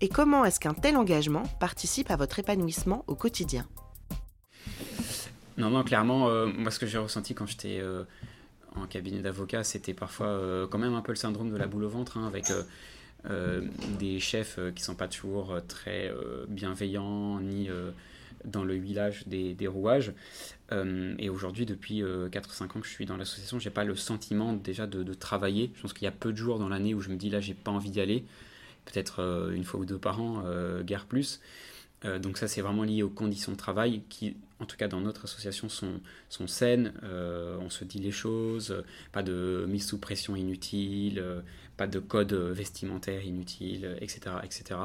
Et 0.00 0.08
comment 0.08 0.44
est-ce 0.44 0.58
qu'un 0.58 0.74
tel 0.74 0.96
engagement 0.96 1.42
participe 1.60 2.10
à 2.10 2.16
votre 2.16 2.38
épanouissement 2.38 3.04
au 3.06 3.14
quotidien? 3.14 3.66
Non, 5.58 5.70
non, 5.70 5.84
clairement, 5.84 6.28
euh, 6.28 6.46
moi 6.46 6.70
ce 6.70 6.78
que 6.78 6.86
j'ai 6.86 6.98
ressenti 6.98 7.34
quand 7.34 7.46
j'étais 7.46 7.82
en 8.74 8.86
cabinet 8.86 9.20
d'avocat, 9.20 9.64
c'était 9.64 9.94
parfois 9.94 10.66
quand 10.70 10.78
même 10.78 10.94
un 10.94 11.02
peu 11.02 11.12
le 11.12 11.16
syndrome 11.16 11.50
de 11.50 11.56
la 11.56 11.66
boule 11.66 11.84
au 11.84 11.88
ventre, 11.88 12.18
hein, 12.18 12.26
avec 12.26 12.46
des 13.98 14.20
chefs 14.20 14.58
qui 14.74 14.82
sont 14.82 14.94
pas 14.94 15.08
toujours 15.08 15.56
très 15.66 16.12
bienveillants 16.48 17.40
ni 17.40 17.70
dans 18.44 18.64
le 18.64 18.74
huilage 18.74 19.26
des, 19.26 19.66
rouages. 19.66 20.12
Euh, 20.72 21.14
et 21.18 21.28
aujourd'hui, 21.28 21.66
depuis 21.66 22.02
4-5 22.02 22.04
euh, 22.04 22.64
ans 22.64 22.80
que 22.80 22.86
je 22.86 22.92
suis 22.92 23.06
dans 23.06 23.16
l'association, 23.16 23.58
j'ai 23.58 23.70
pas 23.70 23.84
le 23.84 23.96
sentiment 23.96 24.52
déjà 24.52 24.86
de, 24.86 25.14
travailler. 25.14 25.70
Je 25.76 25.82
pense 25.82 25.92
qu'il 25.92 26.04
y 26.04 26.08
a 26.08 26.12
peu 26.12 26.32
de 26.32 26.36
jours 26.36 26.58
dans 26.58 26.68
l'année 26.68 26.94
où 26.94 27.00
je 27.00 27.10
me 27.10 27.16
dis 27.16 27.30
là, 27.30 27.40
j'ai 27.40 27.54
pas 27.54 27.70
envie 27.70 27.90
d'y 27.90 28.00
aller. 28.00 28.24
Peut-être 28.84 29.20
euh, 29.20 29.50
une 29.52 29.64
fois 29.64 29.80
ou 29.80 29.84
deux 29.84 29.98
par 29.98 30.20
an, 30.20 30.44
guère 30.82 31.06
plus. 31.06 31.40
donc 32.04 32.38
ça, 32.38 32.46
c'est 32.46 32.60
vraiment 32.60 32.84
lié 32.84 33.02
aux 33.02 33.08
conditions 33.10 33.52
de 33.52 33.56
travail 33.56 34.02
qui, 34.08 34.36
en 34.60 34.66
tout 34.66 34.76
cas 34.76 34.88
dans 34.88 35.00
notre 35.00 35.24
association, 35.24 35.68
sont, 35.68 36.00
sont 36.28 36.46
saines. 36.46 36.92
on 37.02 37.70
se 37.70 37.84
dit 37.84 37.98
les 37.98 38.12
choses, 38.12 38.84
pas 39.12 39.22
de 39.22 39.66
mise 39.68 39.86
sous 39.86 39.98
pression 39.98 40.36
inutile, 40.36 41.24
pas 41.76 41.86
de 41.86 41.98
code 41.98 42.32
vestimentaire 42.34 43.24
inutile, 43.24 43.96
etc. 44.00 44.36
etc. 44.44 44.76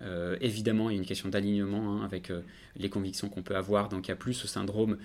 Euh, 0.00 0.36
évidemment, 0.40 0.90
il 0.90 0.94
y 0.94 0.96
a 0.96 1.00
une 1.00 1.06
question 1.06 1.28
d'alignement 1.28 1.96
hein, 1.96 2.04
avec 2.04 2.30
euh, 2.30 2.42
les 2.76 2.88
convictions 2.88 3.28
qu'on 3.28 3.42
peut 3.42 3.56
avoir. 3.56 3.88
Donc, 3.88 4.06
il 4.06 4.10
n'y 4.10 4.14
a 4.14 4.16
plus 4.16 4.34
ce 4.34 4.46
syndrome 4.46 4.98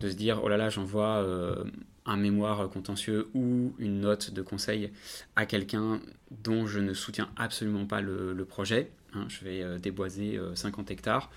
de 0.00 0.08
se 0.08 0.14
dire 0.14 0.40
oh 0.42 0.48
là 0.48 0.56
là, 0.56 0.70
j'envoie 0.70 1.16
euh, 1.18 1.64
un 2.06 2.16
mémoire 2.16 2.68
contentieux 2.70 3.28
ou 3.34 3.74
une 3.78 4.00
note 4.00 4.30
de 4.30 4.42
conseil 4.42 4.90
à 5.36 5.44
quelqu'un 5.44 6.00
dont 6.30 6.66
je 6.66 6.78
ne 6.78 6.94
soutiens 6.94 7.30
absolument 7.36 7.84
pas 7.84 8.00
le, 8.00 8.44
projet. 8.44 8.90
Hein. 9.12 9.26
je 9.28 9.44
vais 9.44 9.78
déboiser 9.80 10.38
50 10.54 10.90
hectares. 10.90 11.30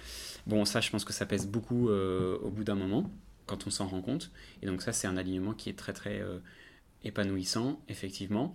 Bon, 0.46 0.64
ça, 0.64 0.80
je 0.80 0.90
pense 0.92 1.04
que 1.04 1.14
ça 1.14 1.26
pèse 1.26 1.48
beaucoup 1.48 1.90
au 1.90 2.50
bout 2.52 2.64
d'un 2.64 2.76
moment 2.76 3.12
quand 3.48 3.66
on 3.66 3.72
s'en 3.72 3.88
rend 3.88 4.02
compte. 4.02 4.32
Et 4.62 4.68
donc, 4.68 4.84
ça, 4.84 4.94
c'est 4.94 5.08
un 5.08 5.18
alignement 5.18 5.54
qui 5.54 5.70
est 5.70 5.78
très 5.78 5.94
très 5.94 6.24
épanouissant, 7.04 7.82
effectivement. 7.90 8.54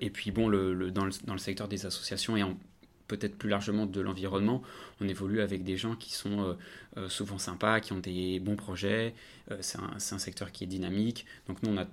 et 0.00 0.10
puis 0.10 0.30
bon, 0.30 0.48
le, 0.48 0.90
dans, 0.90 1.08
dans, 1.24 1.34
le, 1.34 1.38
secteur 1.38 1.68
des 1.68 1.84
associations 1.84 2.38
et 2.38 2.42
en 2.42 2.56
peut-être 3.06 3.36
plus 3.36 3.48
largement 3.48 3.86
de 3.86 4.00
l'environnement. 4.00 4.62
On 5.00 5.08
évolue 5.08 5.40
avec 5.40 5.64
des 5.64 5.76
gens 5.76 5.96
qui 5.96 6.12
sont 6.12 6.40
euh, 6.40 6.54
euh, 6.96 7.08
souvent 7.08 7.38
sympas, 7.38 7.80
qui 7.80 7.92
ont 7.92 7.98
des 7.98 8.40
bons 8.40 8.56
projets. 8.56 9.14
Euh, 9.50 9.58
c'est 9.60 9.78
un, 9.78 10.18
secteur 10.18 10.52
qui 10.52 10.64
est 10.64 10.66
dynamique. 10.66 11.26
Donc 11.46 11.62
nous, 11.62 11.70
on 11.70 11.78
a 11.78 11.86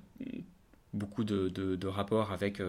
beaucoup 0.94 1.24
de, 1.24 1.88
rapports 1.88 2.32
avec 2.32 2.62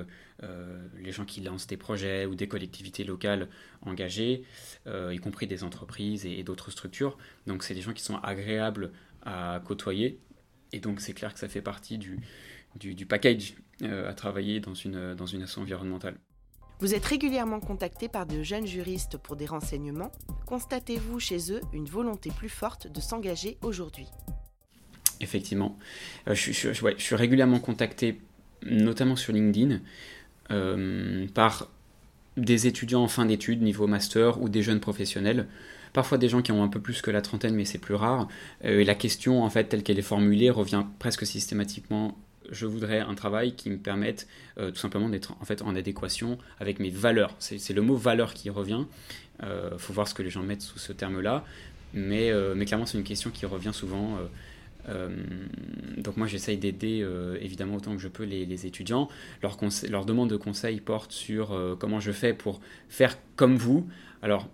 les 0.99 1.13
gens 1.13 1.27
qui 1.27 1.43
lancent 1.43 1.67
des 1.67 1.77
projets 1.77 2.25
ou 2.25 2.35
des 2.35 2.49
collectivités 2.49 3.05
locales 3.05 3.49
engagées, 3.83 4.45
y 4.87 5.19
compris 5.19 5.47
des 5.47 5.63
entreprises 5.63 6.25
et, 6.25 6.43
d'autres 6.43 6.71
structures. 6.71 7.19
Donc 7.47 7.63
c'est 7.63 7.75
des 7.75 7.83
gens 7.83 7.93
qui 7.93 8.03
sont 8.03 8.17
agréables 8.17 8.93
à 9.23 9.61
côtoyer. 9.67 10.19
Et 10.73 10.81
donc 10.81 11.01
c'est 11.01 11.13
clair 11.13 11.35
que 11.35 11.39
ça 11.39 11.49
fait 11.49 11.63
partie 11.63 11.99
du, 11.99 12.19
du, 12.77 13.07
package 13.07 13.57
à 13.83 14.15
travailler 14.15 14.59
dans 14.59 14.75
une, 14.75 15.15
dans 15.15 15.27
une 15.27 15.43
asso 15.43 15.59
environnementale. 15.59 16.17
Vous 16.81 16.95
êtes 16.95 17.05
régulièrement 17.05 17.61
contacté 17.61 18.09
par 18.09 18.27
de 18.27 18.43
jeunes 18.43 18.67
juristes 18.67 19.17
pour 19.17 19.37
des 19.37 19.47
renseignements. 19.47 20.11
Constatez-vous 20.47 21.21
chez 21.21 21.53
eux 21.53 21.61
une 21.73 21.87
volonté 21.87 22.31
plus 22.31 22.49
forte 22.49 22.91
de 22.91 23.01
s'engager 23.01 23.59
aujourd'hui 23.63 24.07
Effectivement. 25.21 25.79
Euh, 26.29 26.35
je, 26.35 26.51
suis 26.99 27.15
régulièrement 27.15 27.61
contacté, 27.61 28.21
notamment 28.65 29.15
sur 29.15 29.33
LinkedIn, 29.33 29.81
euh, 30.51 31.27
par 31.33 31.71
des 32.37 32.67
étudiants 32.67 33.05
en 33.05 33.09
fin 33.09 33.25
d'études, 33.25 33.63
niveau 33.63 33.87
master, 33.87 34.43
ou 34.43 34.49
des 34.49 34.63
jeunes 34.63 34.81
professionnels. 34.81 35.47
Parfois 35.93 36.19
des 36.19 36.29
gens 36.29 36.43
qui 36.43 36.51
ont 36.51 36.65
un 36.65 36.69
peu 36.69 36.81
plus 36.81 37.01
que 37.03 37.13
la 37.13 37.23
trentaine, 37.23 37.55
mais 37.55 37.65
c'est 37.65 37.79
plus 37.79 37.95
rare. 37.95 38.27
Euh, 38.65 38.81
et 38.81 38.85
la 38.85 38.97
question, 38.97 39.45
en 39.45 39.49
fait, 39.49 39.65
telle 39.65 39.85
qu'elle 39.85 39.99
est 39.99 40.03
formulée, 40.03 40.51
revient 40.51 40.85
presque 40.99 41.25
systématiquement 41.25 42.19
je 42.51 42.67
voudrais 42.67 43.01
un 43.01 43.15
travail 43.15 43.55
qui 43.55 43.71
me 43.71 43.79
permette 43.79 44.27
euh, 44.59 44.71
tout 44.71 44.79
simplement 44.79 45.09
d'être 45.09 45.35
en 45.41 45.45
fait 45.45 45.63
en 45.63 45.75
adéquation 45.75 46.39
avec 46.61 46.79
mes 46.79 46.91
valeurs. 46.91 47.35
C'est 47.39 47.73
le 47.73 47.83
mot 47.83 47.97
valeur 47.97 48.35
qui 48.35 48.51
revient. 48.51 48.85
Il 49.41 49.47
euh, 49.47 49.79
faut 49.79 49.93
voir 49.93 50.09
ce 50.09 50.15
que 50.15 50.23
les 50.23 50.31
gens 50.31 50.43
mettent 50.43 50.63
sous 50.63 50.79
ce 50.79 50.93
terme-là, 50.93 51.45
mais, 51.93 52.31
euh, 52.31 52.63
clairement 52.65 52.87
c'est 52.87 52.99
une 52.99 53.05
question 53.05 53.31
qui 53.31 53.47
revient 53.47 53.73
souvent. 53.73 54.19
donc 55.97 56.17
moi 56.19 56.27
j'essaye 56.27 56.59
d'aider 56.59 57.07
évidemment 57.41 57.77
autant 57.77 57.97
que 57.97 58.03
je 58.03 58.09
peux 58.09 58.25
les, 58.25 58.67
étudiants. 58.67 59.09
Leur, 59.43 59.57
leur 59.89 60.05
demande 60.05 60.31
de 60.31 60.37
conseil 60.37 60.81
porte 60.81 61.13
sur 61.13 61.77
comment 61.79 62.01
je 62.01 62.13
fais 62.13 62.35
pour 62.35 62.61
faire 62.89 63.17
comme 63.37 63.57
vous. 63.57 63.89
Alors 64.23 64.49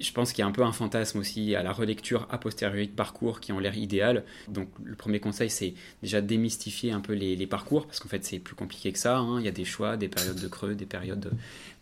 je 0.00 0.12
pense 0.12 0.32
qu'il 0.32 0.40
y 0.40 0.42
a 0.42 0.46
un 0.46 0.52
peu 0.52 0.62
un 0.62 0.72
fantasme 0.72 1.18
aussi 1.18 1.54
à 1.54 1.62
la 1.62 1.72
relecture 1.72 2.26
a 2.30 2.38
posteriori 2.38 2.88
de 2.88 2.92
parcours 2.92 3.40
qui 3.40 3.52
ont 3.52 3.58
l'air 3.58 3.76
idéal. 3.76 4.24
Donc 4.48 4.68
le 4.82 4.94
premier 4.94 5.20
conseil, 5.20 5.50
c'est 5.50 5.74
déjà 6.02 6.20
démystifier 6.20 6.92
un 6.92 7.00
peu 7.00 7.12
les, 7.12 7.46
parcours, 7.46 7.86
parce 7.86 8.00
qu'en 8.00 8.08
fait 8.08 8.24
c'est 8.24 8.38
plus 8.38 8.54
compliqué 8.54 8.92
que 8.92 8.98
ça. 8.98 9.18
Hein. 9.18 9.40
Il 9.40 9.44
y 9.44 9.48
a 9.48 9.52
des 9.52 9.64
choix, 9.64 9.96
des 9.96 10.08
périodes 10.08 10.40
de 10.40 10.48
creux, 10.48 10.74
des 10.74 10.86
périodes 10.86 11.32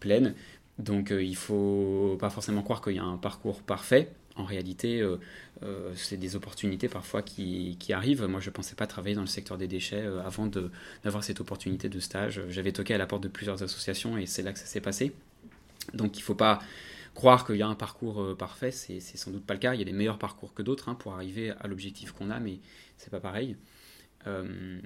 pleines. 0.01 0.35
Donc 0.79 1.09
il 1.11 1.17
euh, 1.17 1.23
il 1.23 1.37
faut 1.37 2.17
pas 2.19 2.31
forcément 2.31 2.63
croire 2.63 2.81
qu'il 2.81 2.97
y 2.97 2.99
a 2.99 3.05
un 3.05 3.17
parcours 3.17 3.63
parfait. 3.63 4.11
En 4.37 4.45
réalité, 4.45 5.01
euh, 5.01 5.19
euh, 5.63 5.93
c'est 5.95 6.17
des 6.17 6.37
opportunités 6.37 6.89
parfois 6.89 7.21
qui, 7.21 7.77
arrivent. 7.91 8.25
Moi, 8.25 8.41
je 8.41 8.49
ne 8.49 8.55
pensais 8.55 8.75
pas 8.75 8.87
travailler 8.87 9.15
dans 9.15 9.21
le 9.21 9.27
secteur 9.27 9.59
des 9.59 9.69
déchets 9.69 10.05
avant 10.25 10.47
d'avoir 10.47 11.23
cette 11.23 11.41
opportunité 11.41 11.91
de 11.91 12.01
stage. 12.01 12.41
J'avais 12.49 12.73
toqué 12.73 12.95
à 12.95 12.99
la 12.99 13.07
porte 13.07 13.23
de 13.23 13.29
plusieurs 13.29 13.63
associations 13.63 14.17
et 14.17 14.25
c'est 14.25 14.43
là 14.43 14.53
que 14.53 14.59
ça 14.59 14.65
s'est 14.65 14.81
passé. 14.81 15.13
Donc 15.93 16.17
il 16.17 16.21
ne 16.21 16.25
faut 16.25 16.35
pas 16.35 16.61
croire 17.15 17.47
qu'il 17.47 17.57
y 17.57 17.63
a 17.63 17.69
un 17.69 17.75
parcours 17.75 18.21
euh, 18.21 18.35
parfait, 18.35 18.71
c'est 18.71 19.01
sans 19.01 19.31
doute 19.31 19.45
pas 19.45 19.55
le 19.55 19.61
cas. 19.61 19.75
Il 19.75 19.79
y 19.79 19.83
a 19.83 19.85
des 19.85 19.93
meilleurs 19.93 20.19
parcours 20.19 20.55
que 20.55 20.63
d'autres 20.63 20.89
hein, 20.89 20.95
pour 20.95 21.15
arriver 21.15 21.51
à 21.51 21.67
l'objectif 21.67 22.13
qu'on 22.13 22.31
a, 22.31 22.41
mais 22.41 22.61
c'est 22.97 23.11
pas 23.11 23.21
pareil. 23.21 23.57
Euh, 24.27 24.81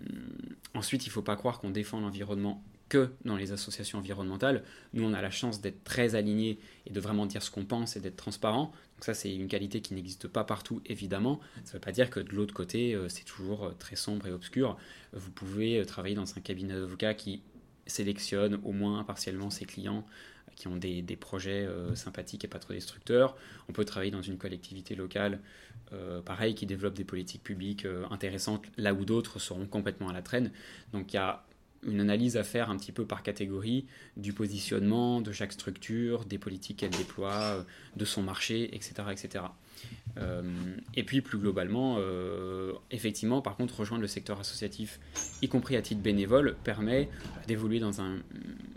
ensuite, 0.75 1.07
il 1.07 1.11
ne 1.11 1.13
faut 1.13 1.23
pas 1.23 1.37
croire 1.37 1.61
qu'on 1.61 1.71
défend 1.71 2.01
l'environnement 2.01 2.63
que 2.89 3.11
dans 3.25 3.37
les 3.37 3.53
associations 3.53 3.99
environnementales. 3.99 4.63
Nous, 4.93 5.05
on 5.05 5.13
a 5.13 5.21
la 5.21 5.31
chance 5.31 5.61
d'être 5.61 5.83
très 5.83 6.15
alignés 6.15 6.59
et 6.87 6.91
de 6.91 7.01
vraiment 7.01 7.27
dire 7.27 7.43
ce 7.43 7.51
qu'on 7.51 7.65
pense 7.65 7.97
et 7.97 8.01
d'être 8.01 8.17
transparent. 8.17 8.67
Donc 8.67 9.05
ça, 9.05 9.13
c'est 9.13 9.35
une 9.35 9.49
qualité 9.49 9.81
qui 9.81 9.95
n'existe 9.95 10.29
pas 10.29 10.45
partout, 10.45 10.81
évidemment. 10.87 11.41
Ça 11.65 11.71
ne 11.71 11.73
veut 11.75 11.81
pas 11.81 11.93
dire 11.93 12.11
que 12.11 12.21
de 12.21 12.33
l'autre 12.33 12.55
côté, 12.55 12.95
euh, 12.95 13.09
c'est 13.09 13.25
toujours 13.25 13.75
très 13.79 13.97
sombre 13.97 14.27
et 14.29 14.33
obscur. 14.33 14.77
Vous 15.13 15.31
pouvez 15.31 15.85
travailler 15.85 16.15
dans 16.15 16.31
un 16.31 16.41
cabinet 16.41 16.75
d'avocats 16.75 17.15
qui 17.15 17.43
sélectionne 17.87 18.59
au 18.65 18.73
moins 18.73 19.05
partiellement 19.05 19.51
ses 19.51 19.65
clients 19.65 20.05
qui 20.57 20.69
ont 20.69 20.77
des, 20.77 21.03
projets 21.21 21.67
euh, 21.67 21.95
sympathiques 21.95 22.45
et 22.45 22.49
pas 22.49 22.59
trop 22.59 22.73
destructeurs. 22.73 23.37
On 23.69 23.73
peut 23.73 23.85
travailler 23.85 24.11
dans 24.11 24.23
une 24.23 24.39
collectivité 24.39 24.95
locale, 24.97 25.39
euh, 25.93 26.21
pareil, 26.23 26.55
qui 26.55 26.67
développe 26.67 26.95
des 26.95 27.05
politiques 27.05 27.43
publiques 27.43 27.85
euh, 27.85 28.05
intéressantes, 28.11 28.65
là 28.77 28.95
où 28.95 29.05
d'autres 29.05 29.39
seront 29.39 29.67
complètement 29.67 30.09
à 30.09 30.13
la 30.13 30.23
traîne. 30.23 30.51
Donc 30.93 31.13
il 31.13 31.17
y 31.17 31.19
a 31.19 31.45
une 31.83 32.01
analyse 32.01 32.37
à 32.37 32.45
faire 32.45 32.71
un 32.71 32.77
petit 32.77 32.93
peu 32.93 33.05
par 33.05 33.23
catégorie 33.23 33.87
du 34.17 34.33
positionnement 34.33 35.21
de 35.21 35.33
chaque 35.33 35.53
structure, 35.53 36.25
des 36.25 36.39
politiques 36.39 36.79
qu'elle 36.79 36.91
déploie, 36.91 37.65
de 37.97 38.05
son 38.05 38.23
marché, 38.23 38.75
etc. 38.75 39.05
etc. 39.11 39.45
Euh, 40.19 40.43
et 40.95 41.03
puis 41.03 41.21
plus 41.21 41.39
globalement, 41.39 41.97
euh, 41.99 42.73
effectivement, 42.91 43.43
par 43.43 43.57
contre, 43.57 43.81
rejoindre 43.81 44.03
le 44.03 44.09
secteur 44.09 44.41
associatif, 44.41 44.99
y 45.43 45.49
compris 45.49 45.77
à 45.77 45.83
titre 45.83 46.01
bénévole, 46.01 46.57
permet 46.65 47.11
d'évoluer 47.47 47.81
dans 47.81 48.01
un 48.01 48.19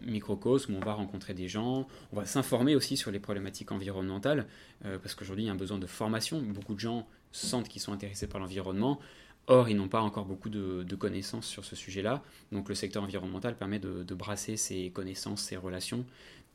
microcosme 0.05 0.73
où 0.73 0.77
on 0.77 0.85
va 0.85 0.93
rencontrer 0.93 1.33
des 1.33 1.47
gens, 1.47 1.87
on 2.11 2.17
va 2.17 2.25
s'informer 2.25 2.75
aussi 2.75 2.97
sur 2.97 3.11
les 3.11 3.19
problématiques 3.19 3.71
environnementales, 3.71 4.47
euh, 4.85 4.97
parce 4.99 5.15
qu'aujourd'hui 5.15 5.45
il 5.45 5.47
y 5.47 5.49
a 5.49 5.53
un 5.53 5.57
besoin 5.57 5.77
de 5.77 5.87
formation. 5.87 6.41
Beaucoup 6.41 6.73
de 6.73 6.79
gens 6.79 7.07
sentent 7.31 7.69
qu'ils 7.69 7.81
sont 7.81 7.93
intéressés 7.93 8.27
par 8.27 8.41
l'environnement, 8.41 8.99
Or, 9.47 9.67
ils 9.67 9.75
n'ont 9.75 9.87
pas 9.87 10.01
encore 10.01 10.25
beaucoup 10.25 10.49
de, 10.49 10.95
connaissances 10.95 11.47
sur 11.47 11.65
ce 11.65 11.75
sujet-là. 11.75 12.21
Donc 12.51 12.69
le 12.69 12.75
secteur 12.75 13.03
environnemental 13.03 13.55
permet 13.55 13.79
de, 13.79 14.13
brasser 14.13 14.57
ces 14.57 14.91
connaissances, 14.91 15.41
ces 15.41 15.57
relations, 15.57 16.05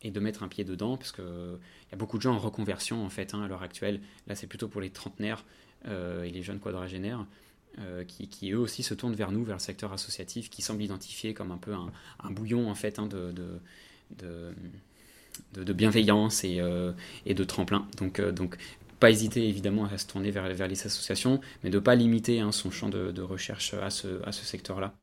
et 0.03 0.11
de 0.11 0.21
mettre 0.21 0.43
un 0.43 0.49
pied 0.49 0.65
dedans, 0.65 0.97
parce 0.97 1.13
qu'il 1.13 1.25
y 1.25 1.95
a 1.95 1.97
beaucoup 1.97 2.19
de 2.19 2.23
gens 2.23 2.35
en 2.35 2.39
reconversion 2.39 3.05
en 3.05 3.11
fait 3.11 3.35
hein, 3.35 3.43
à 3.43 3.49
l'heure 3.49 3.63
actuelle. 3.63 4.01
Là, 4.27 4.35
c'est 4.35 4.47
plutôt 4.47 4.69
pour 4.69 4.81
les 4.81 4.91
trentenaires 4.91 5.45
euh, 5.87 6.23
et 6.25 6.31
les 6.31 6.43
jeunes 6.43 6.61
quadragénaires. 6.61 7.27
Euh, 7.81 8.05
qui, 8.05 8.53
eux 8.53 8.59
aussi 8.59 8.85
se 8.85 8.95
tournent 8.95 9.17
vers 9.17 9.33
nous, 9.33 9.43
vers 9.43 9.57
le 9.57 9.61
secteur 9.61 9.93
associatif, 9.93 10.49
qui 10.49 10.63
semble 10.63 10.81
identifié 10.81 11.35
comme 11.35 11.51
un 11.51 11.57
peu 11.57 11.73
un, 11.75 12.31
bouillon 12.31 12.71
en 12.71 12.77
fait 12.77 13.01
hein, 13.01 13.09
de, 13.09 13.33
bienveillance 15.73 16.45
et, 16.45 16.61
euh, 16.61 16.93
et, 17.27 17.35
de 17.35 17.43
tremplin. 17.43 17.89
Donc 17.99 18.21
pas 19.05 19.11
hésiter 19.11 19.47
évidemment 19.47 19.85
à 19.85 19.99
se 19.99 20.07
tourner 20.07 20.31
vers, 20.31 20.49
vers 20.55 20.67
les 20.67 20.87
associations, 20.87 21.39
mais 21.63 21.69
de 21.69 21.75
ne 21.75 21.81
pas 21.81 21.95
limiter 21.95 22.41
hein, 22.41 22.53
son 22.53 22.71
champ 22.71 22.89
de, 22.89 23.21
recherche 23.21 23.75
à 23.75 23.91
ce, 23.91 24.27
à 24.27 24.33
ce 24.33 24.47
secteur-là. 24.47 24.95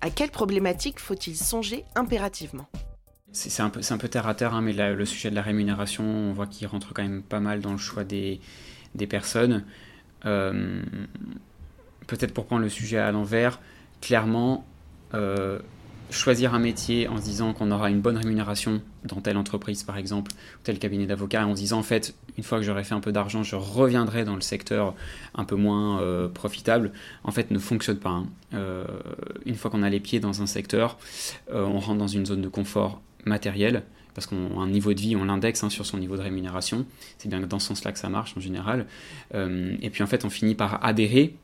À 0.00 0.10
quelle 0.10 0.30
problématique 0.30 1.00
faut-il 1.00 1.36
songer 1.36 1.84
impérativement? 1.96 2.68
C'est 3.32 3.60
un, 3.60 3.68
peu, 3.68 3.80
un 3.90 3.98
peu 3.98 4.06
terre 4.06 4.28
à 4.28 4.36
terre, 4.36 4.54
hein, 4.54 4.60
mais 4.60 4.72
le 4.72 5.04
sujet 5.04 5.28
de 5.28 5.34
la 5.34 5.42
rémunération, 5.42 6.04
on 6.04 6.32
voit 6.32 6.46
qu'il 6.46 6.68
rentre 6.68 6.94
quand 6.94 7.02
même 7.02 7.20
pas 7.20 7.40
mal 7.40 7.60
dans 7.60 7.72
le 7.72 7.78
choix 7.78 8.04
des, 8.04 8.40
des 8.94 9.08
personnes. 9.08 9.64
Euh, 10.24 10.80
peut-être 12.06 12.32
pour 12.32 12.46
prendre 12.46 12.62
le 12.62 12.68
sujet 12.68 12.98
à 12.98 13.10
l'envers, 13.10 13.58
clairement, 14.00 14.64
euh, 15.14 15.58
choisir 16.12 16.54
un 16.54 16.58
métier 16.58 17.08
en 17.08 17.16
se 17.16 17.22
disant 17.22 17.52
qu'on 17.52 17.70
aura 17.70 17.90
une 17.90 18.00
bonne 18.00 18.16
rémunération 18.16 18.82
dans 19.04 19.20
telle 19.20 19.36
entreprise 19.36 19.82
par 19.82 19.96
exemple, 19.96 20.30
ou 20.32 20.60
tel 20.62 20.78
cabinet 20.78 21.06
d'avocat, 21.06 21.46
en 21.46 21.56
se 21.56 21.60
disant 21.60 21.78
en 21.78 21.82
fait, 21.82 22.14
une 22.38 22.44
fois 22.44 22.58
que 22.58 22.64
j'aurai 22.64 22.84
fait 22.84 22.94
un 22.94 23.00
peu 23.00 23.12
d'argent, 23.12 23.42
je 23.42 23.56
reviendrai 23.56 24.24
dans 24.24 24.34
le 24.34 24.40
secteur 24.40 24.94
un 25.34 25.44
peu 25.44 25.56
moins 25.56 26.00
euh, 26.00 26.28
profitable, 26.28 26.92
en 27.24 27.32
fait 27.32 27.50
ne 27.50 27.58
fonctionne 27.58 27.98
pas. 27.98 28.10
Hein. 28.10 28.26
Euh, 28.54 28.84
une 29.46 29.54
fois 29.54 29.70
qu'on 29.70 29.82
a 29.82 29.90
les 29.90 30.00
pieds 30.00 30.20
dans 30.20 30.42
un 30.42 30.46
secteur, 30.46 30.98
euh, 31.52 31.64
on 31.64 31.78
rentre 31.78 31.98
dans 31.98 32.08
une 32.08 32.26
zone 32.26 32.42
de 32.42 32.48
confort 32.48 33.00
matériel, 33.24 33.82
parce 34.14 34.26
qu'on 34.26 34.60
a 34.60 34.62
un 34.62 34.68
niveau 34.68 34.92
de 34.92 35.00
vie, 35.00 35.16
on 35.16 35.24
l'indexe 35.24 35.64
hein, 35.64 35.70
sur 35.70 35.86
son 35.86 35.98
niveau 35.98 36.16
de 36.16 36.22
rémunération, 36.22 36.86
c'est 37.18 37.28
bien 37.28 37.40
dans 37.40 37.58
ce 37.58 37.68
sens-là 37.68 37.92
que 37.92 37.98
ça 37.98 38.10
marche 38.10 38.36
en 38.36 38.40
général, 38.40 38.86
et 39.34 39.88
puis 39.90 40.02
en 40.02 40.06
fait 40.06 40.26
on 40.26 40.30
finit 40.30 40.54
par 40.54 40.84
adhérer 40.84 41.34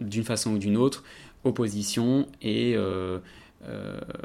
d'une 0.00 0.24
façon 0.24 0.54
ou 0.54 0.58
d'une 0.58 0.76
autre 0.76 1.04
aux 1.44 1.52
positions 1.52 2.26
et 2.42 2.74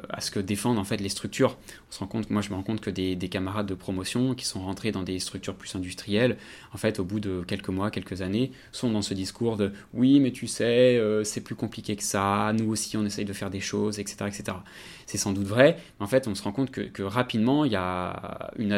à 0.10 0.22
ce 0.22 0.32
que 0.32 0.40
défendent 0.40 0.80
en 0.80 0.86
fait 0.86 0.98
les 0.98 1.10
structures. 1.10 1.58
On 1.90 1.94
se 1.94 2.00
rend 2.00 2.08
compte, 2.08 2.30
moi 2.30 2.42
je 2.42 2.50
me 2.52 2.56
rends 2.56 2.64
compte 2.64 2.80
que 2.80 2.90
des, 2.90 3.18
camarades 3.30 3.66
de 3.66 3.74
promotion 3.74 4.34
qui 4.34 4.46
sont 4.46 4.62
rentrés 4.62 4.92
dans 4.92 5.04
des 5.04 5.20
structures 5.20 5.56
plus 5.56 5.76
industrielles, 5.76 6.38
en 6.74 6.78
fait 6.78 7.00
au 7.00 7.04
bout 7.04 7.20
de 7.20 7.44
quelques 7.46 7.70
mois, 7.70 7.92
quelques 7.92 8.22
années, 8.22 8.52
sont 8.72 8.90
dans 8.90 9.02
ce 9.02 9.14
discours 9.14 9.58
de 9.58 9.74
oui 9.94 10.20
mais 10.20 10.32
tu 10.32 10.48
sais 10.48 10.98
euh, 10.98 11.24
c'est 11.24 11.42
plus 11.42 11.56
compliqué 11.56 11.96
que 11.96 12.04
ça, 12.04 12.54
nous 12.58 12.70
aussi 12.70 12.96
on 12.96 13.06
essaye 13.06 13.26
de 13.26 13.34
faire 13.34 13.50
des 13.50 13.60
choses, 13.60 14.00
etc. 14.00 14.16
etc. 14.28 14.58
C'est 15.06 15.18
sans 15.18 15.34
doute 15.34 15.48
vrai, 15.48 15.78
mais 16.00 16.06
en 16.06 16.08
fait 16.08 16.28
on 16.28 16.36
se 16.36 16.44
rend 16.44 16.54
compte 16.54 16.72
que, 16.72 17.04
rapidement 17.04 17.66
il 17.66 17.74
y 17.74 17.76
a 17.76 18.52
une, 18.58 18.72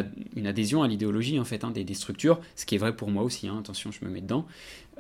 adhésion 0.48 0.82
à 0.82 0.88
l'idéologie 0.88 1.40
en 1.40 1.46
fait 1.46 1.64
hein, 1.64 1.72
des, 1.72 1.84
des, 1.84 1.94
structures, 1.94 2.40
ce 2.56 2.66
qui 2.66 2.76
est 2.76 2.80
vrai 2.80 2.96
pour 2.96 3.12
moi 3.12 3.24
aussi, 3.24 3.48
hein, 3.48 3.58
attention 3.60 3.92
je 3.92 4.04
me 4.04 4.10
mets 4.10 4.22
dedans. 4.22 4.48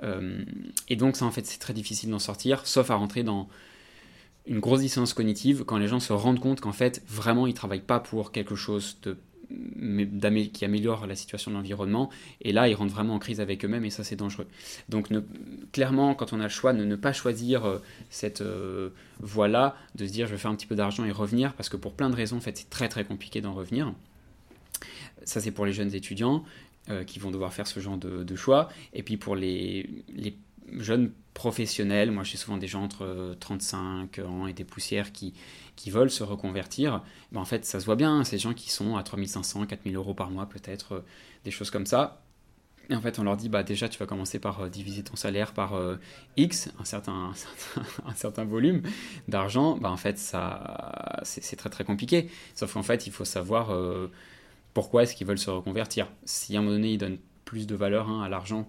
Euh, 0.03 0.43
et 0.89 0.95
donc 0.95 1.15
ça 1.15 1.25
en 1.25 1.31
fait 1.31 1.45
c'est 1.45 1.57
très 1.57 1.73
difficile 1.73 2.11
d'en 2.11 2.19
sortir, 2.19 2.67
sauf 2.67 2.91
à 2.91 2.95
rentrer 2.95 3.23
dans 3.23 3.47
une 4.47 4.59
grosse 4.59 4.79
dissonance 4.79 5.13
cognitive 5.13 5.63
quand 5.65 5.77
les 5.77 5.87
gens 5.87 5.99
se 5.99 6.13
rendent 6.13 6.39
compte 6.39 6.61
qu'en 6.61 6.71
fait, 6.71 7.03
vraiment, 7.07 7.47
ils 7.47 7.53
travaillent 7.53 7.79
pas 7.81 7.99
pour 7.99 8.31
quelque 8.31 8.55
chose 8.55 8.97
de 9.03 9.17
qui 10.51 10.65
améliore 10.65 11.07
la 11.07 11.15
situation 11.15 11.51
de 11.51 11.55
l'environnement. 11.55 12.09
Et 12.41 12.51
là 12.51 12.67
ils 12.67 12.75
rentrent 12.75 12.93
vraiment 12.93 13.15
en 13.15 13.19
crise 13.19 13.39
avec 13.39 13.63
eux-mêmes 13.63 13.85
et 13.85 13.89
ça 13.89 14.03
c'est 14.03 14.15
dangereux. 14.15 14.47
Donc 14.89 15.09
clairement 15.71 16.15
quand 16.15 16.33
on 16.33 16.39
a 16.39 16.43
le 16.43 16.49
choix 16.49 16.73
de 16.73 16.83
ne 16.83 16.95
pas 16.95 17.13
choisir 17.13 17.65
euh, 17.65 17.77
cette 18.09 18.41
euh, 18.41 18.89
voie 19.19 19.47
là 19.47 19.75
de 19.95 20.05
se 20.05 20.11
dire 20.11 20.27
je 20.27 20.33
vais 20.33 20.37
faire 20.37 20.51
un 20.51 20.55
petit 20.55 20.65
peu 20.65 20.75
d'argent 20.75 21.05
et 21.05 21.11
revenir 21.11 21.53
parce 21.53 21.69
que 21.69 21.77
pour 21.77 21.93
plein 21.93 22.09
de 22.09 22.15
raisons 22.15 22.37
en 22.37 22.41
fait 22.41 22.57
c'est 22.57 22.69
très 22.69 22.89
très 22.89 23.05
compliqué 23.05 23.39
d'en 23.41 23.53
revenir. 23.53 23.93
Ça 25.23 25.39
c'est 25.39 25.51
pour 25.51 25.65
les 25.65 25.73
jeunes 25.73 25.95
étudiants 25.95 26.43
euh, 26.89 27.03
qui 27.03 27.19
vont 27.19 27.31
devoir 27.31 27.53
faire 27.53 27.67
ce 27.67 27.79
genre 27.79 27.97
de, 27.97 28.35
choix. 28.35 28.69
Et 28.93 29.03
puis 29.03 29.17
pour 29.17 29.35
les, 29.35 29.89
les 30.13 30.35
jeunes 30.73 31.11
professionnels, 31.33 32.11
moi 32.11 32.23
suis 32.23 32.37
souvent 32.37 32.57
des 32.57 32.67
gens 32.67 32.83
entre 32.83 33.35
35 33.39 34.19
ans 34.19 34.47
et 34.47 34.53
des 34.53 34.63
poussières 34.63 35.11
qui, 35.11 35.33
qui 35.75 35.91
veulent 35.91 36.11
se 36.11 36.23
reconvertir, 36.23 37.03
ben 37.31 37.41
en 37.41 37.45
fait 37.45 37.65
ça 37.65 37.79
se 37.79 37.85
voit 37.85 37.95
bien, 37.95 38.23
ces 38.23 38.37
gens 38.37 38.53
qui 38.53 38.71
sont 38.71 38.95
à 38.95 39.03
3500, 39.03 39.65
4000 39.67 39.95
euros 39.95 40.13
par 40.13 40.31
mois 40.31 40.47
peut-être, 40.47 41.03
des 41.43 41.51
choses 41.51 41.69
comme 41.69 41.85
ça. 41.85 42.21
Et 42.89 42.95
en 42.95 43.01
fait, 43.01 43.19
on 43.19 43.23
leur 43.23 43.35
dit, 43.35 43.49
bah, 43.49 43.63
déjà, 43.63 43.89
tu 43.89 43.99
vas 43.99 44.05
commencer 44.05 44.39
par 44.39 44.69
diviser 44.69 45.03
ton 45.03 45.17
salaire 45.17 45.51
par 45.51 45.73
X, 46.37 46.69
un 46.79 46.85
certain, 46.85 47.33
un 48.05 48.13
certain, 48.15 48.45
volume 48.45 48.81
d'argent. 49.27 49.77
Bah, 49.77 49.91
en 49.91 49.97
fait, 49.97 50.17
ça, 50.17 51.19
c'est 51.23 51.57
très 51.57 51.69
très 51.69 51.83
compliqué. 51.83 52.29
Sauf 52.55 52.75
qu'en 52.75 52.83
fait, 52.83 53.05
il 53.05 53.11
faut 53.11 53.25
savoir 53.25 53.77
pourquoi 54.77 55.01
est-ce 55.01 55.15
qu'ils 55.15 55.25
veulent 55.25 55.39
se 55.39 55.49
reconvertir. 55.49 56.07
Si 56.23 56.55
à 56.55 56.59
un 56.59 56.61
moment 56.61 56.75
donné, 56.75 56.93
ils 56.93 56.97
donnent 56.99 57.17
plus 57.45 57.65
de 57.65 57.75
valeur 57.75 58.09
hein, 58.09 58.21
à 58.21 58.29
l'argent 58.29 58.67